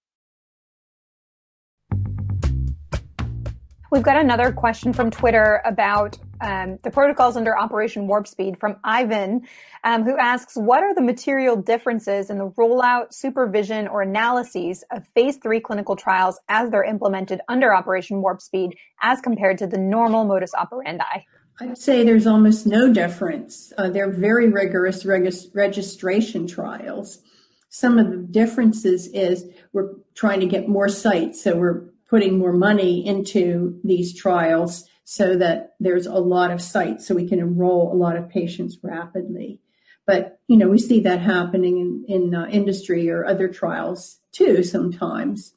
We've 3.91 4.03
got 4.03 4.15
another 4.15 4.53
question 4.53 4.93
from 4.93 5.11
Twitter 5.11 5.61
about 5.65 6.17
um, 6.39 6.79
the 6.81 6.89
protocols 6.89 7.35
under 7.35 7.59
Operation 7.59 8.07
Warp 8.07 8.25
Speed 8.25 8.57
from 8.57 8.77
Ivan, 8.85 9.41
um, 9.83 10.05
who 10.05 10.15
asks, 10.17 10.55
"What 10.55 10.81
are 10.81 10.95
the 10.95 11.01
material 11.01 11.57
differences 11.57 12.29
in 12.29 12.37
the 12.37 12.49
rollout, 12.51 13.13
supervision, 13.13 13.89
or 13.89 14.01
analyses 14.01 14.85
of 14.91 15.05
Phase 15.09 15.35
Three 15.43 15.59
clinical 15.59 15.97
trials 15.97 16.39
as 16.47 16.71
they're 16.71 16.85
implemented 16.85 17.41
under 17.49 17.75
Operation 17.75 18.21
Warp 18.21 18.39
Speed, 18.39 18.77
as 19.01 19.19
compared 19.19 19.57
to 19.57 19.67
the 19.67 19.77
normal 19.77 20.23
modus 20.23 20.53
operandi?" 20.55 21.25
I'd 21.59 21.77
say 21.77 22.05
there's 22.05 22.25
almost 22.25 22.65
no 22.65 22.93
difference. 22.93 23.73
Uh, 23.77 23.89
they're 23.89 24.09
very 24.09 24.47
rigorous 24.47 25.05
registration 25.05 26.47
trials. 26.47 27.19
Some 27.67 27.99
of 27.99 28.09
the 28.09 28.17
differences 28.17 29.07
is 29.07 29.47
we're 29.73 29.89
trying 30.15 30.39
to 30.39 30.45
get 30.45 30.69
more 30.69 30.87
sites, 30.87 31.43
so 31.43 31.57
we're 31.57 31.90
putting 32.11 32.37
more 32.37 32.51
money 32.51 33.07
into 33.07 33.79
these 33.85 34.13
trials 34.13 34.83
so 35.05 35.37
that 35.37 35.75
there's 35.79 36.05
a 36.05 36.13
lot 36.13 36.51
of 36.51 36.61
sites 36.61 37.07
so 37.07 37.15
we 37.15 37.27
can 37.27 37.39
enroll 37.39 37.91
a 37.91 37.95
lot 37.95 38.17
of 38.17 38.29
patients 38.29 38.77
rapidly. 38.83 39.61
But, 40.05 40.39
you 40.49 40.57
know, 40.57 40.67
we 40.67 40.77
see 40.77 40.99
that 40.99 41.21
happening 41.21 42.05
in, 42.09 42.23
in 42.23 42.35
uh, 42.35 42.47
industry 42.47 43.09
or 43.09 43.25
other 43.25 43.47
trials 43.47 44.19
too 44.33 44.61
sometimes. 44.61 45.53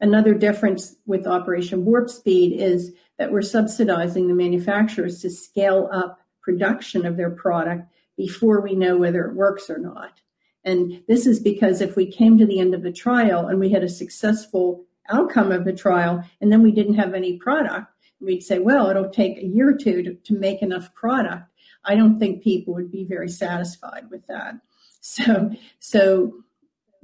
Another 0.00 0.34
difference 0.34 0.94
with 1.04 1.26
Operation 1.26 1.84
Warp 1.84 2.08
Speed 2.08 2.60
is 2.60 2.92
that 3.18 3.32
we're 3.32 3.42
subsidizing 3.42 4.28
the 4.28 4.34
manufacturers 4.34 5.20
to 5.22 5.30
scale 5.30 5.88
up 5.92 6.20
production 6.40 7.04
of 7.06 7.16
their 7.16 7.30
product 7.30 7.92
before 8.16 8.60
we 8.60 8.76
know 8.76 8.96
whether 8.96 9.24
it 9.24 9.34
works 9.34 9.68
or 9.68 9.78
not. 9.78 10.20
And 10.64 11.02
this 11.08 11.26
is 11.26 11.40
because 11.40 11.80
if 11.80 11.96
we 11.96 12.06
came 12.06 12.38
to 12.38 12.46
the 12.46 12.60
end 12.60 12.74
of 12.74 12.84
the 12.84 12.92
trial 12.92 13.48
and 13.48 13.58
we 13.58 13.70
had 13.70 13.82
a 13.82 13.88
successful 13.88 14.84
outcome 15.08 15.52
of 15.52 15.64
the 15.64 15.72
trial 15.72 16.24
and 16.40 16.50
then 16.52 16.62
we 16.62 16.72
didn't 16.72 16.94
have 16.94 17.14
any 17.14 17.36
product, 17.36 17.92
we'd 18.20 18.42
say, 18.42 18.58
well, 18.58 18.88
it'll 18.88 19.10
take 19.10 19.38
a 19.38 19.46
year 19.46 19.70
or 19.70 19.76
two 19.76 20.02
to, 20.02 20.14
to 20.14 20.34
make 20.34 20.62
enough 20.62 20.94
product. 20.94 21.44
I 21.84 21.94
don't 21.94 22.18
think 22.18 22.42
people 22.42 22.74
would 22.74 22.90
be 22.90 23.04
very 23.04 23.28
satisfied 23.28 24.10
with 24.10 24.26
that. 24.26 24.54
So, 25.00 25.52
so 25.78 26.32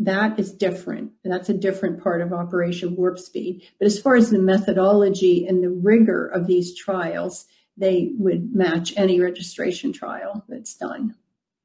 that 0.00 0.38
is 0.38 0.52
different. 0.52 1.12
That's 1.24 1.48
a 1.48 1.54
different 1.54 2.02
part 2.02 2.20
of 2.20 2.32
Operation 2.32 2.96
Warp 2.96 3.18
Speed. 3.18 3.62
But 3.78 3.86
as 3.86 3.98
far 3.98 4.16
as 4.16 4.30
the 4.30 4.38
methodology 4.38 5.46
and 5.46 5.62
the 5.62 5.70
rigor 5.70 6.26
of 6.26 6.46
these 6.46 6.74
trials, 6.74 7.46
they 7.76 8.12
would 8.18 8.54
match 8.54 8.92
any 8.96 9.20
registration 9.20 9.92
trial 9.92 10.44
that's 10.48 10.74
done. 10.74 11.14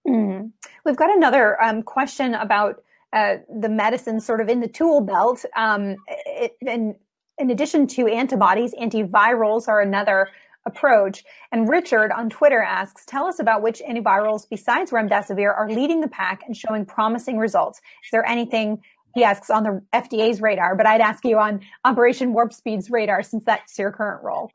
Mm. 0.08 0.52
We've 0.86 0.95
got 0.95 1.15
another 1.15 1.62
um, 1.62 1.84
question 1.84 2.34
about 2.36 2.84
uh, 3.12 3.38
the 3.60 3.69
medicine 3.69 4.19
sort 4.19 4.39
of 4.41 4.49
in 4.49 4.60
the 4.60 4.67
tool 4.67 5.02
belt. 5.02 5.43
Um, 5.56 5.95
and 6.67 6.95
in 7.38 7.49
addition 7.52 7.88
to 7.88 8.08
antibodies, 8.08 8.73
antivirals 8.75 9.67
are 9.67 9.82
another 9.82 10.30
approach. 10.65 11.23
And 11.52 11.69
Richard 11.69 12.12
on 12.12 12.30
Twitter 12.30 12.62
asks, 12.62 13.06
tell 13.06 13.25
us 13.25 13.39
about 13.39 13.62
which 13.62 13.82
antivirals 13.88 14.47
besides 14.49 14.91
remdesivir 14.91 15.56
are 15.56 15.69
leading 15.69 16.02
the 16.02 16.10
pack 16.10 16.43
and 16.45 16.56
showing 16.56 16.86
promising 16.86 17.38
results. 17.38 17.80
Is 18.04 18.12
there 18.12 18.25
anything 18.25 18.82
he 19.15 19.23
asks 19.23 19.49
on 19.49 19.63
the 19.63 19.82
FDA's 19.93 20.41
radar, 20.41 20.75
but 20.75 20.86
I'd 20.86 21.02
ask 21.02 21.25
you 21.25 21.39
on 21.39 21.62
Operation 21.84 22.34
Warp 22.34 22.54
Speed's 22.54 22.89
radar 22.89 23.23
since 23.23 23.43
that's 23.43 23.78
your 23.80 23.91
current 23.91 24.23
role. 24.23 24.52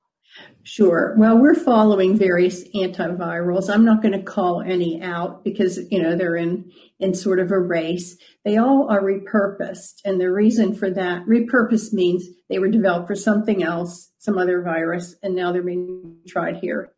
Sure. 0.62 1.14
Well, 1.18 1.38
we're 1.38 1.54
following 1.54 2.16
various 2.16 2.66
antivirals. 2.74 3.68
I'm 3.68 3.84
not 3.84 4.02
going 4.02 4.18
to 4.18 4.22
call 4.22 4.62
any 4.62 5.00
out 5.02 5.44
because, 5.44 5.78
you 5.90 6.02
know, 6.02 6.16
they're 6.16 6.36
in, 6.36 6.72
in 6.98 7.14
sort 7.14 7.38
of 7.38 7.50
a 7.50 7.58
race. 7.60 8.16
They 8.44 8.56
all 8.56 8.88
are 8.90 9.02
repurposed. 9.02 10.00
And 10.04 10.20
the 10.20 10.32
reason 10.32 10.74
for 10.74 10.90
that, 10.90 11.26
repurposed 11.26 11.92
means 11.92 12.26
they 12.48 12.58
were 12.58 12.70
developed 12.70 13.08
for 13.08 13.14
something 13.14 13.62
else, 13.62 14.10
some 14.18 14.38
other 14.38 14.62
virus, 14.62 15.14
and 15.22 15.34
now 15.34 15.52
they're 15.52 15.62
being 15.62 16.16
tried 16.26 16.56
here. 16.56 16.92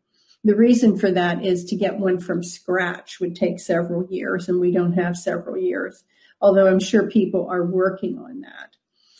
The 0.45 0.55
reason 0.55 0.97
for 0.97 1.11
that 1.11 1.45
is 1.45 1.65
to 1.65 1.77
get 1.77 1.99
one 1.99 2.21
from 2.21 2.45
scratch 2.45 3.19
would 3.19 3.35
take 3.35 3.59
several 3.59 4.07
years, 4.09 4.49
and 4.49 4.61
we 4.61 4.71
don't 4.71 4.93
have 4.93 5.17
several 5.17 5.57
years, 5.57 6.05
although 6.41 6.69
I'm 6.69 6.79
sure 6.79 7.11
people 7.11 7.49
are 7.51 7.67
working 7.67 8.17
on 8.17 8.43
that. 8.43 8.77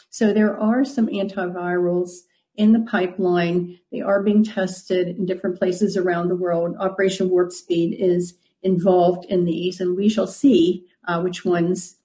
So 0.09 0.33
there 0.33 0.57
are 0.57 0.85
some 0.85 1.09
antivirals 1.09 2.11
in 2.57 2.73
the 2.73 2.81
pipeline. 2.81 3.79
They 3.93 4.01
are 4.01 4.23
being 4.23 4.45
tested 4.45 5.09
in 5.09 5.27
different 5.27 5.59
places 5.59 5.97
around 5.97 6.29
the 6.29 6.37
world. 6.37 6.77
Operation 6.79 7.31
Warp 7.31 7.53
Speed 7.53 7.97
is 7.99 8.35
involved 8.63 9.27
in 9.27 9.45
these, 9.45 9.81
and 9.81 9.97
we 9.97 10.09
shall 10.09 10.27
see 10.27 10.87
uh, 11.07 11.21
which 11.21 11.45
ones 11.45 11.97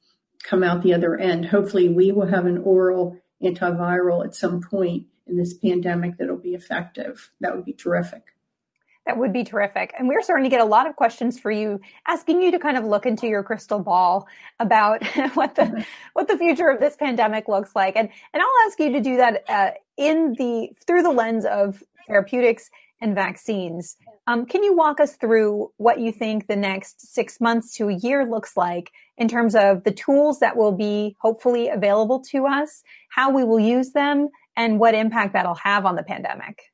come 0.44 0.64
out 0.64 0.82
the 0.82 0.94
other 0.94 1.18
end. 1.18 1.46
Hopefully, 1.46 1.90
we 1.90 2.12
will 2.12 2.28
have 2.28 2.46
an 2.46 2.60
oral 2.60 3.18
antiviral 3.44 4.26
at 4.26 4.36
some 4.36 4.62
point 4.62 5.06
in 5.28 5.38
this 5.38 5.54
pandemic 5.54 6.18
that'll 6.18 6.38
be 6.38 6.54
effective. 6.54 7.32
That 7.40 7.56
would 7.56 7.66
be 7.66 7.74
terrific. 7.74 8.24
That 9.08 9.18
would 9.18 9.34
be 9.34 9.44
terrific. 9.44 9.94
And 9.98 10.08
we're 10.08 10.22
starting 10.22 10.44
to 10.44 10.50
get 10.50 10.62
a 10.62 10.66
lot 10.66 10.86
of 10.86 10.96
questions 10.96 11.40
for 11.40 11.50
you, 11.50 11.82
asking 12.08 12.42
you 12.42 12.52
to 12.52 12.60
kind 12.60 12.78
of 12.78 12.86
look 12.86 13.08
into 13.08 13.26
your 13.26 13.42
crystal 13.42 13.80
ball 13.80 14.28
about 14.60 15.04
what 15.34 15.56
the 15.56 15.86
what 16.14 16.28
the 16.28 16.38
future 16.38 16.70
of 16.70 16.80
this 16.80 16.96
pandemic 16.96 17.48
looks 17.48 17.76
like. 17.76 17.96
And 17.96 18.10
and 18.34 18.44
I'll 18.44 18.68
ask 18.68 18.80
you 18.80 18.92
to 18.92 19.02
do 19.02 19.18
that 19.18 19.44
uh, 19.50 19.72
in 20.02 20.34
the 20.38 20.70
through 20.86 21.04
the 21.04 21.12
lens 21.12 21.46
of 21.46 21.84
therapeutics 22.08 22.70
and 23.02 23.16
vaccines. 23.16 23.98
Um, 24.28 24.46
can 24.46 24.64
you 24.64 24.76
walk 24.76 25.00
us 25.00 25.16
through 25.16 25.72
what 25.78 26.00
you 26.00 26.12
think 26.12 26.48
the 26.48 26.56
next 26.56 27.14
six 27.14 27.42
months 27.42 27.76
to 27.78 27.90
a 27.90 27.94
year 27.94 28.26
looks 28.26 28.56
like 28.56 28.92
in 29.18 29.28
terms 29.28 29.56
of 29.56 29.84
the 29.84 29.92
tools 29.92 30.40
that 30.40 30.56
will 30.56 30.72
be 30.72 31.16
hopefully 31.20 31.70
available 31.70 32.22
to 32.32 32.46
us, 32.46 32.84
how 33.10 33.32
we 33.32 33.44
will 33.44 33.60
use 33.60 33.92
them, 33.92 34.30
and 34.56 34.80
what 34.80 34.94
impact 34.94 35.34
that'll 35.34 35.56
have 35.56 35.86
on 35.86 35.96
the 35.96 36.04
pandemic? 36.04 36.71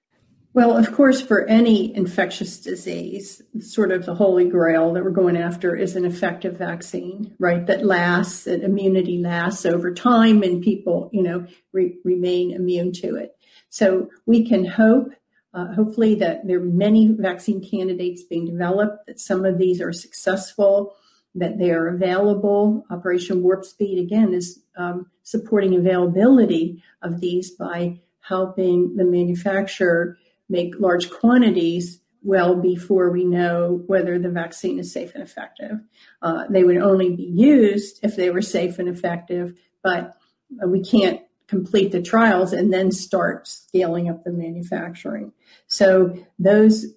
Well, 0.58 0.76
of 0.76 0.92
course, 0.92 1.22
for 1.22 1.46
any 1.46 1.96
infectious 1.96 2.60
disease, 2.60 3.44
sort 3.60 3.92
of 3.92 4.08
the 4.08 4.16
holy 4.16 4.50
grail 4.50 4.92
that 4.94 5.04
we're 5.04 5.12
going 5.12 5.38
after 5.38 5.76
is 5.76 5.96
an 5.96 6.04
effective 6.04 6.58
vaccine, 6.58 7.36
right? 7.38 7.64
That 7.68 7.86
lasts, 7.86 8.46
that 8.46 8.64
immunity 8.64 9.20
lasts 9.20 9.68
over 9.68 9.94
time 9.94 10.42
and 10.42 10.64
people, 10.64 11.12
you 11.14 11.22
know, 11.22 11.46
re- 11.74 12.00
remain 12.04 12.54
immune 12.54 12.92
to 12.94 13.18
it. 13.18 13.38
So 13.70 14.10
we 14.26 14.48
can 14.48 14.66
hope, 14.66 15.12
uh, 15.54 15.76
hopefully, 15.76 16.16
that 16.16 16.48
there 16.48 16.58
are 16.58 16.66
many 16.66 17.10
vaccine 17.10 17.64
candidates 17.64 18.24
being 18.24 18.48
developed, 18.48 19.06
that 19.06 19.20
some 19.20 19.46
of 19.46 19.60
these 19.60 19.80
are 19.80 19.94
successful, 19.94 20.96
that 21.36 21.60
they 21.60 21.70
are 21.70 21.88
available. 21.88 22.84
Operation 22.90 23.44
Warp 23.44 23.64
Speed, 23.64 24.00
again, 24.00 24.34
is 24.34 24.64
um, 24.76 25.06
supporting 25.22 25.76
availability 25.76 26.82
of 27.04 27.22
these 27.22 27.52
by 27.52 28.00
helping 28.22 28.96
the 28.96 29.06
manufacturer 29.06 30.18
make 30.50 30.80
large 30.80 31.10
quantities 31.10 32.00
well 32.24 32.56
before 32.56 33.10
we 33.10 33.24
know 33.24 33.84
whether 33.88 34.20
the 34.20 34.30
vaccine 34.30 34.80
is 34.80 34.92
safe 34.92 35.14
and 35.14 35.24
effective. 35.24 35.80
Uh, 36.22 36.44
they 36.50 36.64
would 36.64 36.78
only 36.78 37.16
be 37.16 37.24
used 37.24 38.00
if 38.04 38.16
they 38.16 38.30
were 38.30 38.42
safe 38.42 38.80
and 38.80 38.90
effective, 38.90 39.58
but 39.84 40.18
uh, 40.62 40.68
we 40.68 40.84
can't 40.84 41.22
complete 41.48 41.92
the 41.92 42.02
trials 42.02 42.52
and 42.52 42.74
then 42.74 42.92
start 42.92 43.48
scaling 43.48 44.10
up 44.10 44.24
the 44.24 44.32
manufacturing. 44.32 45.32
So 45.68 46.18
those 46.38 46.88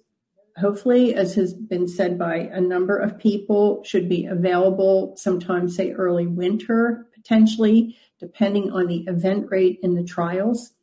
hopefully, 0.57 1.15
as 1.15 1.35
has 1.35 1.53
been 1.53 1.87
said 1.87 2.17
by 2.19 2.35
a 2.35 2.59
number 2.59 2.97
of 2.97 3.17
people, 3.17 3.83
should 3.83 4.09
be 4.09 4.25
available 4.25 5.15
sometime, 5.17 5.69
say 5.69 5.91
early 5.91 6.27
winter, 6.27 7.07
potentially, 7.13 7.97
depending 8.19 8.71
on 8.71 8.87
the 8.87 9.05
event 9.07 9.49
rate 9.49 9.79
in 9.81 9.95
the 9.95 10.03
trials. 10.03 10.73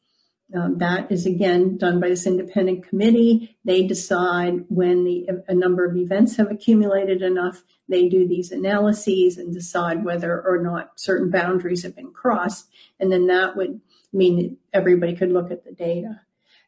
Um, 0.54 0.78
that 0.78 1.12
is 1.12 1.26
again 1.26 1.76
done 1.76 2.00
by 2.00 2.08
this 2.08 2.26
independent 2.26 2.88
committee. 2.88 3.58
They 3.66 3.87
decide 3.87 4.64
when 4.68 5.04
the 5.04 5.28
a 5.46 5.54
number 5.54 5.84
of 5.84 5.94
events 5.94 6.37
have 6.37 6.50
accumulated 6.50 7.20
enough. 7.20 7.64
They 7.87 8.08
do 8.08 8.26
these 8.26 8.50
analyses 8.50 9.37
and 9.37 9.52
decide 9.52 10.04
whether 10.04 10.40
or 10.40 10.58
not 10.62 10.98
certain 10.98 11.28
boundaries 11.30 11.82
have 11.82 11.94
been 11.94 12.12
crossed, 12.12 12.68
and 12.98 13.12
then 13.12 13.26
that 13.26 13.56
would 13.56 13.82
mean 14.11 14.37
that 14.38 14.56
everybody 14.72 15.14
could 15.14 15.32
look 15.32 15.50
at 15.50 15.64
the 15.64 15.72
data. 15.72 16.22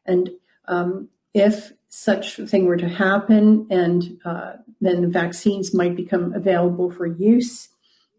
And 0.05 0.29
um, 0.67 1.09
if 1.33 1.73
such 1.89 2.37
a 2.37 2.45
thing 2.45 2.65
were 2.65 2.77
to 2.77 2.87
happen, 2.87 3.67
and 3.71 4.19
uh, 4.23 4.53
then 4.79 5.01
the 5.01 5.07
vaccines 5.07 5.73
might 5.73 5.95
become 5.95 6.33
available 6.33 6.91
for 6.91 7.05
use, 7.05 7.69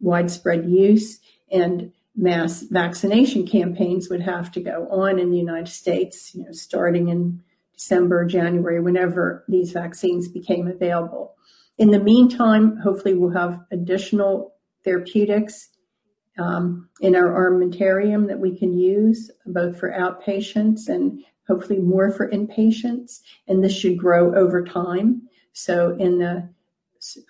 widespread 0.01 0.68
use, 0.68 1.20
and 1.51 1.92
mass 2.16 2.62
vaccination 2.62 3.46
campaigns 3.46 4.09
would 4.11 4.20
have 4.20 4.51
to 4.53 4.61
go 4.61 4.87
on 4.90 5.18
in 5.18 5.31
the 5.31 5.38
United 5.38 5.68
States, 5.68 6.35
you 6.35 6.44
know, 6.44 6.53
starting 6.53 7.09
in 7.09 7.42
December, 7.75 8.25
January, 8.25 8.81
whenever 8.81 9.44
these 9.48 9.72
vaccines 9.72 10.29
became 10.29 10.68
available. 10.68 11.35
In 11.79 11.90
the 11.90 11.98
meantime, 11.98 12.77
hopefully 12.77 13.14
we'll 13.14 13.31
have 13.31 13.61
additional 13.70 14.55
therapeutics 14.85 15.70
um, 16.38 16.88
in 17.01 17.16
our 17.16 17.29
armamentarium 17.29 18.29
that 18.29 18.38
we 18.38 18.57
can 18.57 18.77
use 18.77 19.31
both 19.46 19.79
for 19.79 19.90
outpatients 19.90 20.88
and 20.88 21.25
hopefully 21.48 21.79
more 21.79 22.11
for 22.11 22.31
inpatients. 22.31 23.20
And 23.48 23.64
this 23.64 23.75
should 23.75 23.98
grow 23.98 24.35
over 24.35 24.64
time. 24.64 25.22
So 25.53 25.96
in 25.98 26.18
the 26.18 26.48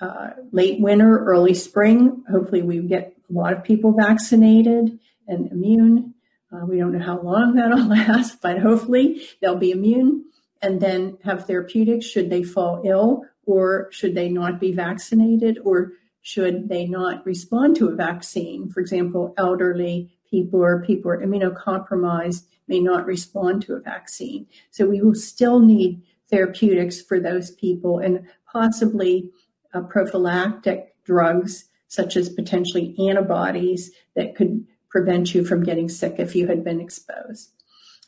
uh, 0.00 0.30
late 0.52 0.80
winter, 0.80 1.24
early 1.24 1.54
spring. 1.54 2.22
Hopefully, 2.30 2.62
we 2.62 2.80
get 2.80 3.14
a 3.32 3.38
lot 3.38 3.52
of 3.52 3.64
people 3.64 3.92
vaccinated 3.92 4.98
and 5.26 5.50
immune. 5.50 6.14
Uh, 6.52 6.66
we 6.66 6.78
don't 6.78 6.92
know 6.92 7.04
how 7.04 7.20
long 7.20 7.54
that'll 7.56 7.86
last, 7.86 8.40
but 8.42 8.58
hopefully 8.58 9.22
they'll 9.40 9.56
be 9.56 9.70
immune 9.70 10.24
and 10.60 10.80
then 10.80 11.18
have 11.24 11.46
therapeutics 11.46 12.06
should 12.06 12.30
they 12.30 12.42
fall 12.42 12.82
ill 12.84 13.24
or 13.44 13.88
should 13.90 14.14
they 14.14 14.28
not 14.28 14.60
be 14.60 14.72
vaccinated 14.72 15.58
or 15.64 15.92
should 16.20 16.68
they 16.68 16.86
not 16.86 17.26
respond 17.26 17.74
to 17.76 17.88
a 17.88 17.94
vaccine. 17.94 18.70
For 18.70 18.80
example, 18.80 19.34
elderly 19.36 20.16
people 20.30 20.62
or 20.62 20.84
people 20.84 21.10
who 21.10 21.18
are 21.18 21.26
immunocompromised 21.26 22.44
may 22.68 22.78
not 22.78 23.06
respond 23.06 23.62
to 23.62 23.74
a 23.74 23.80
vaccine. 23.80 24.46
So 24.70 24.86
we 24.86 25.00
will 25.00 25.16
still 25.16 25.58
need 25.58 26.00
therapeutics 26.30 27.00
for 27.00 27.18
those 27.18 27.50
people 27.50 27.98
and 27.98 28.26
possibly 28.50 29.30
uh, 29.74 29.82
prophylactic 29.82 30.94
drugs, 31.04 31.64
such 31.92 32.16
as 32.16 32.30
potentially 32.30 32.96
antibodies 33.06 33.90
that 34.16 34.34
could 34.34 34.66
prevent 34.88 35.34
you 35.34 35.44
from 35.44 35.62
getting 35.62 35.90
sick 35.90 36.14
if 36.16 36.34
you 36.34 36.46
had 36.46 36.64
been 36.64 36.80
exposed. 36.80 37.50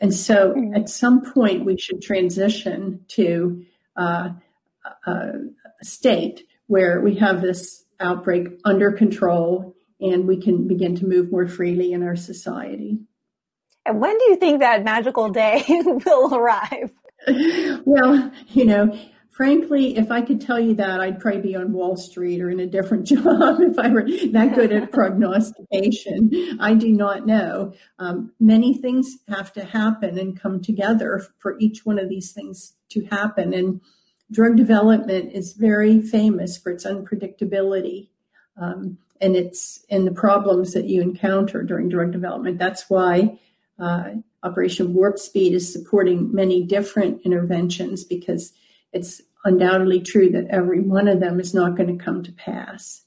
And 0.01 0.15
so 0.15 0.55
mm-hmm. 0.55 0.75
at 0.75 0.89
some 0.89 1.21
point, 1.21 1.67
we 1.67 1.77
should 1.77 2.01
transition 2.01 3.05
to 3.09 3.63
uh, 3.95 4.31
a 5.07 5.33
state 5.83 6.47
where 6.67 7.03
we 7.03 7.17
have 7.17 7.43
this 7.43 7.85
outbreak 8.01 8.59
under 8.65 8.91
control 8.91 9.77
and 10.01 10.27
we 10.27 10.41
can 10.41 10.67
begin 10.67 10.97
to 10.97 11.07
move 11.07 11.31
more 11.31 11.47
freely 11.47 11.93
in 11.93 12.03
our 12.03 12.17
society. 12.17 13.01
And 13.85 14.01
when 14.01 14.17
do 14.17 14.25
you 14.31 14.37
think 14.37 14.61
that 14.61 14.83
magical 14.83 15.29
day 15.29 15.63
will 15.69 16.35
arrive? 16.35 16.91
Well, 17.85 18.33
you 18.49 18.65
know, 18.65 18.99
frankly, 19.35 19.97
if 19.97 20.13
I 20.13 20.21
could 20.21 20.41
tell 20.41 20.61
you 20.61 20.75
that, 20.77 21.01
I'd 21.01 21.19
probably 21.19 21.41
be 21.41 21.57
on 21.57 21.73
Wall 21.73 21.97
Street 21.97 22.41
or 22.41 22.51
in 22.51 22.61
a 22.61 22.67
different 22.67 23.05
job 23.09 23.61
if 23.61 23.79
I 23.79 23.89
were 23.89 24.05
that 24.33 24.53
good 24.55 24.73
at 24.73 24.93
prognostication. 24.93 26.31
I 26.61 26.75
do 26.75 26.93
not 26.93 27.27
know. 27.27 27.75
Um, 27.99 28.33
many 28.39 28.75
things 28.75 29.19
have 29.29 29.53
to 29.55 29.65
happen 29.65 30.19
and 30.19 30.41
come 30.41 30.63
together 30.63 31.27
for 31.39 31.59
each 31.59 31.85
one 31.85 31.99
of 31.99 32.09
these 32.09 32.33
things 32.33 32.75
to 32.91 33.05
happen. 33.07 33.53
And 33.53 33.81
drug 34.31 34.57
development 34.57 35.33
is 35.33 35.55
very 35.55 36.01
famous 36.01 36.57
for 36.57 36.71
its 36.71 36.87
unpredictability. 36.87 38.11
Um, 38.57 38.99
and 39.21 39.35
it's 39.35 39.85
in 39.89 40.05
the 40.05 40.13
problems 40.13 40.75
that 40.75 40.85
you 40.85 41.03
encounter 41.03 41.65
during 41.65 41.89
drug 41.89 42.13
development. 42.13 42.59
That's 42.59 42.89
why 42.89 43.41
uh, 43.81 44.11
Operation 44.45 44.95
Warp 44.95 45.19
Speed 45.19 45.55
is 45.55 45.73
supporting 45.73 46.33
many 46.33 46.63
different 46.63 47.23
interventions 47.25 48.05
because 48.05 48.53
it's 48.95 49.21
undoubtedly 49.45 50.01
true 50.01 50.31
that 50.31 50.47
every 50.49 50.81
one 50.81 51.09
of 51.09 51.21
them 51.21 51.39
is 51.39 51.53
not 51.53 51.77
going 51.77 51.99
to 51.99 52.03
come 52.03 52.23
to 52.23 52.33
pass. 52.33 53.03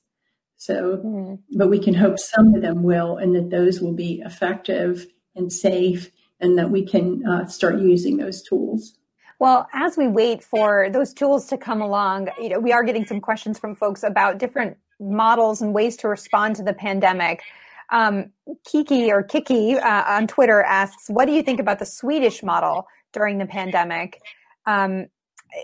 So, 0.57 0.97
mm. 1.03 1.39
but 1.55 1.69
we 1.69 1.79
can 1.79 1.93
hope 1.93 2.19
some 2.19 2.53
of 2.53 2.61
them 2.61 2.83
will, 2.83 3.17
and 3.17 3.35
that 3.35 3.49
those 3.49 3.79
will 3.79 3.93
be 3.93 4.21
effective 4.25 5.07
and 5.35 5.51
safe, 5.51 6.11
and 6.39 6.57
that 6.57 6.69
we 6.69 6.83
can 6.85 7.25
uh, 7.25 7.47
start 7.47 7.79
using 7.79 8.17
those 8.17 8.41
tools. 8.41 8.97
Well, 9.39 9.67
as 9.73 9.97
we 9.97 10.07
wait 10.07 10.43
for 10.43 10.89
those 10.91 11.13
tools 11.13 11.45
to 11.47 11.57
come 11.57 11.79
along, 11.79 12.29
you 12.41 12.49
know, 12.49 12.59
we 12.59 12.71
are 12.71 12.83
getting 12.83 13.05
some 13.05 13.21
questions 13.21 13.59
from 13.59 13.75
folks 13.75 14.01
about 14.01 14.39
different 14.39 14.77
models 14.99 15.61
and 15.61 15.75
ways 15.75 15.95
to 15.97 16.07
respond 16.07 16.55
to 16.55 16.63
the 16.63 16.73
pandemic. 16.73 17.43
Um, 17.91 18.31
Kiki 18.65 19.11
or 19.11 19.21
Kiki 19.21 19.77
uh, 19.77 20.03
on 20.07 20.27
Twitter 20.27 20.63
asks, 20.63 21.07
"What 21.07 21.25
do 21.25 21.33
you 21.33 21.43
think 21.43 21.59
about 21.59 21.77
the 21.77 21.85
Swedish 21.85 22.41
model 22.41 22.87
during 23.13 23.37
the 23.37 23.45
pandemic?" 23.45 24.19
Um, 24.65 25.05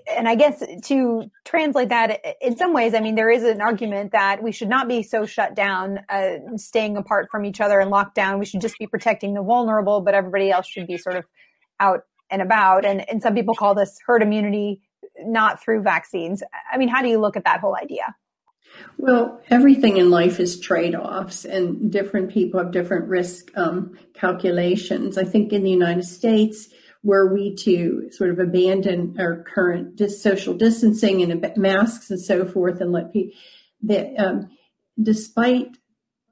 and 0.10 0.28
I 0.28 0.36
guess 0.36 0.64
to 0.86 1.30
translate 1.46 1.90
that 1.90 2.22
in 2.42 2.58
some 2.58 2.74
ways, 2.74 2.94
I 2.94 3.00
mean, 3.00 3.16
there 3.16 3.30
is 3.30 3.44
an 3.44 3.62
argument 3.62 4.12
that 4.12 4.42
we 4.42 4.52
should 4.52 4.70
not 4.70 4.88
be 4.88 5.04
so 5.04 5.26
shut 5.26 5.56
down, 5.56 6.00
uh, 6.10 6.38
staying 6.56 6.98
apart 6.98 7.30
from 7.30 7.46
each 7.46 7.62
other 7.62 7.80
and 7.80 7.90
locked 7.90 8.16
down. 8.16 8.40
We 8.40 8.46
should 8.46 8.62
just 8.62 8.78
be 8.80 8.88
protecting 8.88 9.34
the 9.34 9.44
vulnerable, 9.44 10.02
but 10.02 10.14
everybody 10.14 10.52
else 10.52 10.68
should 10.68 10.88
be 10.88 10.98
sort 10.98 11.18
of 11.18 11.26
out 11.80 12.02
and 12.30 12.42
about. 12.42 12.86
And, 12.86 13.08
and 13.10 13.22
some 13.22 13.36
people 13.36 13.56
call 13.56 13.76
this 13.76 14.00
herd 14.06 14.24
immunity, 14.24 14.82
not 15.20 15.62
through 15.62 15.84
vaccines. 15.84 16.42
I 16.72 16.78
mean, 16.78 16.90
how 16.90 17.02
do 17.02 17.10
you 17.10 17.20
look 17.20 17.36
at 17.36 17.46
that 17.46 17.60
whole 17.60 17.76
idea? 17.76 18.16
Well, 18.98 19.42
everything 19.50 19.98
in 19.98 20.10
life 20.10 20.40
is 20.40 20.60
trade 20.60 20.96
offs, 20.96 21.46
and 21.46 21.92
different 21.92 22.32
people 22.32 22.60
have 22.60 22.72
different 22.72 23.08
risk 23.08 23.52
um, 23.56 23.98
calculations. 24.16 25.18
I 25.18 25.26
think 25.26 25.54
in 25.54 25.64
the 25.64 25.70
United 25.70 26.06
States, 26.06 26.70
were 27.04 27.32
we 27.32 27.54
to 27.54 28.10
sort 28.12 28.30
of 28.30 28.40
abandon 28.40 29.16
our 29.20 29.44
current 29.44 29.96
dis- 29.96 30.22
social 30.22 30.54
distancing 30.54 31.22
and 31.22 31.58
masks 31.58 32.10
and 32.10 32.20
so 32.20 32.46
forth 32.46 32.80
and 32.82 32.92
let 32.92 33.12
people 33.12 33.38
that 33.84 34.14
um, 34.18 34.50
despite 35.02 35.78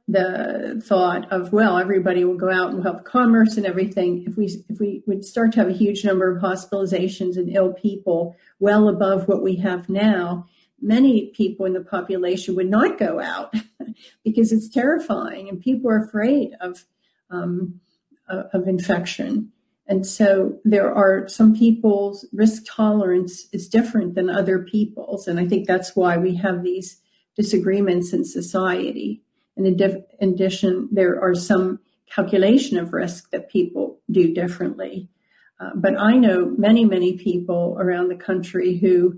the 0.07 0.81
thought 0.83 1.31
of 1.31 1.53
well 1.53 1.77
everybody 1.77 2.23
will 2.23 2.37
go 2.37 2.49
out 2.49 2.73
and 2.73 2.83
we'll 2.83 2.99
commerce 2.99 3.57
and 3.57 3.65
everything 3.65 4.23
if 4.27 4.35
we 4.35 4.45
if 4.69 4.79
we 4.79 5.03
would 5.05 5.23
start 5.23 5.51
to 5.51 5.59
have 5.59 5.69
a 5.69 5.73
huge 5.73 6.03
number 6.03 6.29
of 6.29 6.41
hospitalizations 6.41 7.37
and 7.37 7.55
ill 7.55 7.73
people 7.73 8.35
well 8.59 8.87
above 8.89 9.27
what 9.27 9.43
we 9.43 9.55
have 9.55 9.89
now 9.89 10.45
many 10.81 11.27
people 11.27 11.65
in 11.65 11.73
the 11.73 11.81
population 11.81 12.55
would 12.55 12.69
not 12.69 12.97
go 12.97 13.19
out 13.19 13.53
because 14.23 14.51
it's 14.51 14.67
terrifying 14.67 15.47
and 15.47 15.61
people 15.61 15.89
are 15.89 16.03
afraid 16.03 16.55
of 16.59 16.85
um, 17.29 17.79
of 18.27 18.67
infection 18.67 19.51
and 19.91 20.07
so 20.07 20.57
there 20.63 20.89
are 20.89 21.27
some 21.27 21.53
people's 21.53 22.25
risk 22.31 22.63
tolerance 22.65 23.47
is 23.51 23.67
different 23.67 24.15
than 24.15 24.29
other 24.29 24.59
people's. 24.59 25.27
And 25.27 25.37
I 25.37 25.45
think 25.45 25.67
that's 25.67 25.97
why 25.97 26.15
we 26.15 26.33
have 26.35 26.63
these 26.63 27.01
disagreements 27.35 28.13
in 28.13 28.23
society. 28.23 29.21
And 29.57 29.67
in 29.67 30.05
addition, 30.21 30.87
there 30.93 31.21
are 31.21 31.35
some 31.35 31.77
calculation 32.09 32.77
of 32.77 32.93
risk 32.93 33.31
that 33.31 33.51
people 33.51 33.99
do 34.09 34.33
differently. 34.33 35.09
Uh, 35.59 35.71
but 35.75 35.99
I 35.99 36.15
know 36.15 36.45
many, 36.57 36.85
many 36.85 37.17
people 37.17 37.75
around 37.77 38.07
the 38.07 38.15
country 38.15 38.77
who, 38.77 39.17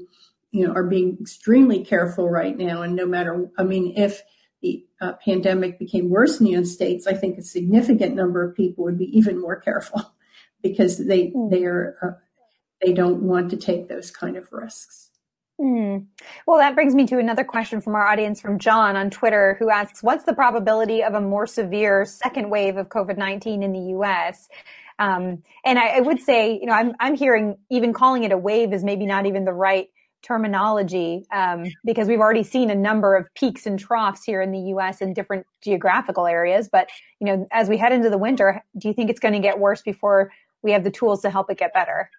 you 0.50 0.66
know, 0.66 0.74
are 0.74 0.88
being 0.88 1.20
extremely 1.22 1.86
careful 1.86 2.32
right 2.32 2.58
now. 2.58 2.82
And 2.82 2.96
no 2.96 3.06
matter, 3.06 3.48
I 3.60 3.64
mean, 3.64 3.94
if 3.96 4.24
the 4.64 4.84
uh, 5.00 5.14
pandemic 5.24 5.78
became 5.78 6.10
worse 6.10 6.40
in 6.40 6.46
the 6.46 6.52
United 6.54 6.72
States, 6.72 7.06
I 7.06 7.14
think 7.14 7.38
a 7.38 7.44
significant 7.44 8.16
number 8.16 8.44
of 8.44 8.56
people 8.56 8.86
would 8.86 8.98
be 8.98 9.16
even 9.16 9.40
more 9.40 9.58
careful 9.58 10.02
because 10.64 11.06
they 11.06 11.28
mm. 11.28 11.52
they 11.52 11.66
are 11.66 11.98
uh, 12.02 12.20
they 12.82 12.94
don't 12.94 13.22
want 13.22 13.52
to 13.52 13.58
take 13.58 13.90
those 13.90 14.10
kind 14.10 14.38
of 14.38 14.52
risks. 14.52 15.10
Mm. 15.62 16.08
Well, 16.48 16.58
that 16.58 16.74
brings 16.74 16.96
me 16.96 17.06
to 17.08 17.20
another 17.20 17.44
question 17.44 17.80
from 17.80 17.94
our 17.94 18.08
audience 18.08 18.42
from 18.42 18.58
John 18.58 18.96
on 18.96 19.12
Twitter, 19.12 19.56
who 19.60 19.70
asks, 19.70 20.02
"What's 20.02 20.24
the 20.24 20.34
probability 20.34 21.04
of 21.04 21.14
a 21.14 21.22
more 21.22 21.46
severe 21.46 22.06
second 22.06 22.50
wave 22.50 22.78
of 22.78 22.90
COVID 22.90 23.18
nineteen 23.18 23.62
in 23.62 23.72
the 23.72 23.92
U.S.?" 23.92 24.50
Um, 25.00 25.44
and 25.66 25.80
I, 25.80 25.98
I, 25.98 26.00
would 26.02 26.20
say, 26.20 26.60
you 26.60 26.66
know, 26.66 26.74
I'm 26.74 26.94
I'm 27.00 27.16
hearing 27.16 27.58
even 27.70 27.94
calling 27.94 28.24
it 28.24 28.32
a 28.32 28.38
wave 28.38 28.74
is 28.74 28.84
maybe 28.84 29.06
not 29.06 29.26
even 29.26 29.46
the 29.46 29.54
right 29.54 29.90
terminology 30.24 31.26
um, 31.32 31.66
because 31.84 32.08
we've 32.08 32.20
already 32.20 32.44
seen 32.44 32.70
a 32.70 32.76
number 32.76 33.16
of 33.16 33.28
peaks 33.36 33.66
and 33.66 33.78
troughs 33.78 34.24
here 34.24 34.42
in 34.42 34.52
the 34.52 34.60
U.S. 34.70 35.02
in 35.02 35.14
different 35.14 35.46
geographical 35.62 36.26
areas. 36.26 36.70
But 36.72 36.90
you 37.20 37.28
know, 37.28 37.48
as 37.52 37.70
we 37.70 37.78
head 37.78 37.92
into 37.92 38.10
the 38.10 38.18
winter, 38.18 38.64
do 38.78 38.88
you 38.88 38.94
think 38.94 39.10
it's 39.10 39.20
going 39.20 39.34
to 39.34 39.40
get 39.40 39.60
worse 39.60 39.82
before 39.82 40.32
we 40.64 40.72
have 40.72 40.84
the 40.84 40.92
tools 40.92 41.22
to 41.22 41.30
help 41.30 41.50
it 41.50 41.58
get 41.58 41.74
better? 41.74 42.10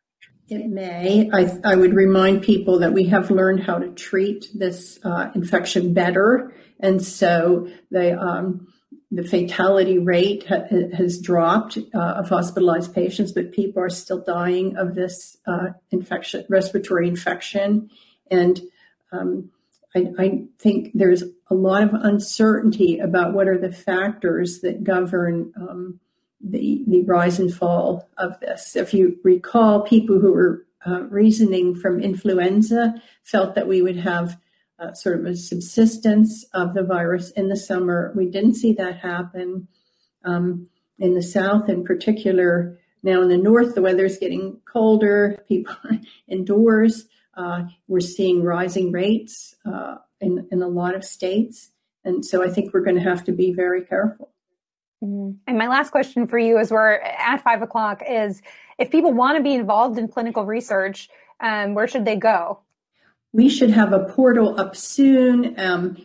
It 0.48 0.66
may. 0.66 1.30
I, 1.32 1.58
I 1.64 1.74
would 1.74 1.94
remind 1.94 2.42
people 2.42 2.78
that 2.80 2.92
we 2.92 3.06
have 3.06 3.30
learned 3.30 3.62
how 3.62 3.78
to 3.78 3.88
treat 3.88 4.48
this 4.52 4.98
uh, 5.02 5.30
infection 5.34 5.94
better, 5.94 6.54
and 6.78 7.02
so 7.02 7.68
the 7.90 8.18
um, 8.20 8.68
the 9.10 9.24
fatality 9.24 9.98
rate 9.98 10.44
ha- 10.46 10.66
has 10.92 11.18
dropped 11.18 11.78
uh, 11.94 11.98
of 11.98 12.28
hospitalized 12.28 12.94
patients, 12.94 13.32
but 13.32 13.52
people 13.52 13.82
are 13.82 13.88
still 13.88 14.22
dying 14.22 14.76
of 14.76 14.94
this 14.94 15.38
uh, 15.46 15.68
infection, 15.90 16.44
respiratory 16.50 17.08
infection, 17.08 17.88
and 18.30 18.60
um, 19.12 19.50
I, 19.96 20.06
I, 20.18 20.44
think 20.58 20.90
there's 20.92 21.22
a 21.48 21.54
lot 21.54 21.84
of 21.84 21.90
uncertainty 21.94 22.98
about 22.98 23.32
what 23.32 23.48
are 23.48 23.58
the 23.58 23.72
factors 23.72 24.60
that 24.60 24.82
govern 24.82 25.52
um, 25.56 26.00
the, 26.44 26.84
the 26.86 27.02
rise 27.02 27.38
and 27.38 27.52
fall 27.52 28.08
of 28.18 28.38
this. 28.40 28.76
If 28.76 28.92
you 28.92 29.18
recall, 29.24 29.82
people 29.82 30.20
who 30.20 30.32
were 30.32 30.66
uh, 30.86 31.02
reasoning 31.04 31.74
from 31.74 32.00
influenza 32.00 32.94
felt 33.22 33.54
that 33.54 33.66
we 33.66 33.80
would 33.80 33.96
have 33.96 34.38
uh, 34.78 34.92
sort 34.92 35.18
of 35.18 35.24
a 35.24 35.36
subsistence 35.36 36.44
of 36.52 36.74
the 36.74 36.82
virus 36.82 37.30
in 37.30 37.48
the 37.48 37.56
summer. 37.56 38.12
We 38.14 38.26
didn't 38.26 38.54
see 38.54 38.72
that 38.74 38.98
happen 38.98 39.68
um, 40.24 40.68
in 40.98 41.14
the 41.14 41.22
South, 41.22 41.68
in 41.68 41.84
particular. 41.84 42.78
Now 43.02 43.22
in 43.22 43.28
the 43.28 43.38
North, 43.38 43.74
the 43.74 43.82
weather 43.82 44.04
is 44.04 44.18
getting 44.18 44.60
colder. 44.64 45.38
People 45.48 45.76
are 45.84 45.98
indoors. 46.28 47.06
Uh, 47.36 47.64
we're 47.88 48.00
seeing 48.00 48.42
rising 48.42 48.92
rates 48.92 49.54
uh, 49.64 49.96
in 50.20 50.46
in 50.52 50.62
a 50.62 50.68
lot 50.68 50.94
of 50.94 51.04
states, 51.04 51.70
and 52.04 52.24
so 52.24 52.44
I 52.44 52.48
think 52.48 52.72
we're 52.72 52.84
going 52.84 52.96
to 52.96 53.02
have 53.02 53.24
to 53.24 53.32
be 53.32 53.52
very 53.52 53.82
careful. 53.82 54.33
Mm-hmm. 55.04 55.36
And 55.46 55.58
my 55.58 55.68
last 55.68 55.90
question 55.90 56.26
for 56.26 56.38
you, 56.38 56.58
as 56.58 56.70
we're 56.70 56.94
at 56.94 57.42
five 57.42 57.62
o'clock, 57.62 58.02
is 58.08 58.42
if 58.78 58.90
people 58.90 59.12
want 59.12 59.36
to 59.36 59.42
be 59.42 59.54
involved 59.54 59.98
in 59.98 60.08
clinical 60.08 60.44
research, 60.44 61.08
um, 61.40 61.74
where 61.74 61.86
should 61.86 62.04
they 62.04 62.16
go? 62.16 62.60
We 63.32 63.48
should 63.48 63.70
have 63.70 63.92
a 63.92 64.04
portal 64.04 64.58
up 64.58 64.76
soon 64.76 65.58
um, 65.58 65.96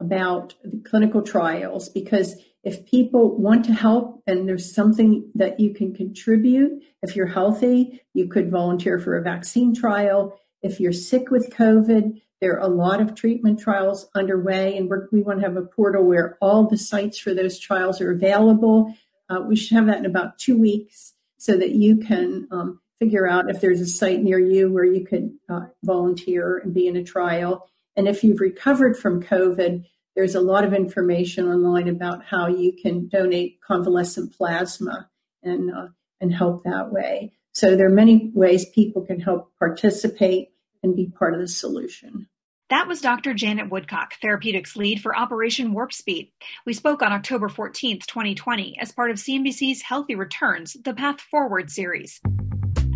about 0.00 0.54
clinical 0.84 1.22
trials 1.22 1.88
because 1.88 2.36
if 2.64 2.84
people 2.86 3.36
want 3.38 3.64
to 3.66 3.72
help 3.72 4.22
and 4.26 4.48
there's 4.48 4.74
something 4.74 5.30
that 5.34 5.60
you 5.60 5.72
can 5.72 5.94
contribute, 5.94 6.82
if 7.02 7.16
you're 7.16 7.26
healthy, 7.26 8.02
you 8.14 8.28
could 8.28 8.50
volunteer 8.50 8.98
for 8.98 9.16
a 9.16 9.22
vaccine 9.22 9.74
trial. 9.74 10.38
If 10.62 10.80
you're 10.80 10.92
sick 10.92 11.30
with 11.30 11.50
COVID, 11.50 12.20
there 12.40 12.54
are 12.54 12.66
a 12.66 12.68
lot 12.68 13.00
of 13.00 13.14
treatment 13.14 13.60
trials 13.60 14.08
underway, 14.14 14.76
and 14.76 14.90
we 15.12 15.22
want 15.22 15.40
to 15.40 15.46
have 15.46 15.56
a 15.56 15.62
portal 15.62 16.04
where 16.04 16.38
all 16.40 16.66
the 16.66 16.78
sites 16.78 17.18
for 17.18 17.34
those 17.34 17.58
trials 17.58 18.00
are 18.00 18.12
available. 18.12 18.94
Uh, 19.28 19.42
we 19.42 19.56
should 19.56 19.76
have 19.76 19.86
that 19.86 19.98
in 19.98 20.06
about 20.06 20.38
two 20.38 20.56
weeks 20.58 21.14
so 21.38 21.56
that 21.56 21.70
you 21.70 21.98
can 21.98 22.48
um, 22.50 22.80
figure 22.98 23.28
out 23.28 23.50
if 23.50 23.60
there's 23.60 23.80
a 23.80 23.86
site 23.86 24.22
near 24.22 24.38
you 24.38 24.72
where 24.72 24.84
you 24.84 25.04
could 25.04 25.32
uh, 25.48 25.66
volunteer 25.82 26.58
and 26.58 26.74
be 26.74 26.86
in 26.86 26.96
a 26.96 27.04
trial. 27.04 27.68
And 27.96 28.08
if 28.08 28.24
you've 28.24 28.40
recovered 28.40 28.96
from 28.96 29.22
COVID, 29.22 29.84
there's 30.16 30.34
a 30.34 30.40
lot 30.40 30.64
of 30.64 30.74
information 30.74 31.46
online 31.46 31.88
about 31.88 32.24
how 32.24 32.46
you 32.48 32.72
can 32.72 33.08
donate 33.08 33.60
convalescent 33.60 34.36
plasma 34.36 35.08
and 35.42 35.72
uh, 35.72 35.88
and 36.20 36.34
help 36.34 36.64
that 36.64 36.92
way. 36.92 37.32
So 37.52 37.76
there 37.76 37.86
are 37.86 37.90
many 37.90 38.30
ways 38.34 38.68
people 38.68 39.02
can 39.02 39.20
help 39.20 39.52
participate 39.58 40.50
and 40.82 40.96
be 40.96 41.06
part 41.06 41.34
of 41.34 41.40
the 41.40 41.48
solution. 41.48 42.28
That 42.70 42.86
was 42.86 43.00
Dr. 43.00 43.34
Janet 43.34 43.68
Woodcock, 43.68 44.14
therapeutics 44.22 44.76
lead 44.76 45.02
for 45.02 45.16
Operation 45.16 45.72
Warp 45.72 45.92
Speed. 45.92 46.30
We 46.64 46.72
spoke 46.72 47.02
on 47.02 47.12
October 47.12 47.48
14th, 47.48 48.06
2020, 48.06 48.78
as 48.80 48.92
part 48.92 49.10
of 49.10 49.16
CNBC's 49.16 49.82
Healthy 49.82 50.14
Returns, 50.14 50.76
the 50.84 50.94
Path 50.94 51.20
Forward 51.20 51.68
series. 51.68 52.20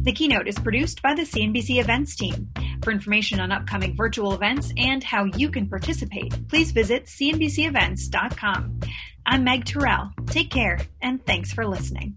The 0.04 0.12
keynote 0.12 0.46
is 0.46 0.58
produced 0.58 1.02
by 1.02 1.14
the 1.14 1.22
CNBC 1.22 1.80
events 1.80 2.14
team. 2.14 2.50
For 2.84 2.92
information 2.92 3.40
on 3.40 3.50
upcoming 3.50 3.96
virtual 3.96 4.34
events 4.34 4.72
and 4.76 5.02
how 5.02 5.24
you 5.24 5.50
can 5.50 5.68
participate, 5.68 6.46
please 6.48 6.70
visit 6.70 7.06
cnbcevents.com. 7.06 8.80
I'm 9.26 9.42
Meg 9.42 9.64
Tirrell. 9.64 10.12
Take 10.26 10.50
care, 10.50 10.78
and 11.00 11.24
thanks 11.26 11.52
for 11.52 11.66
listening. 11.66 12.16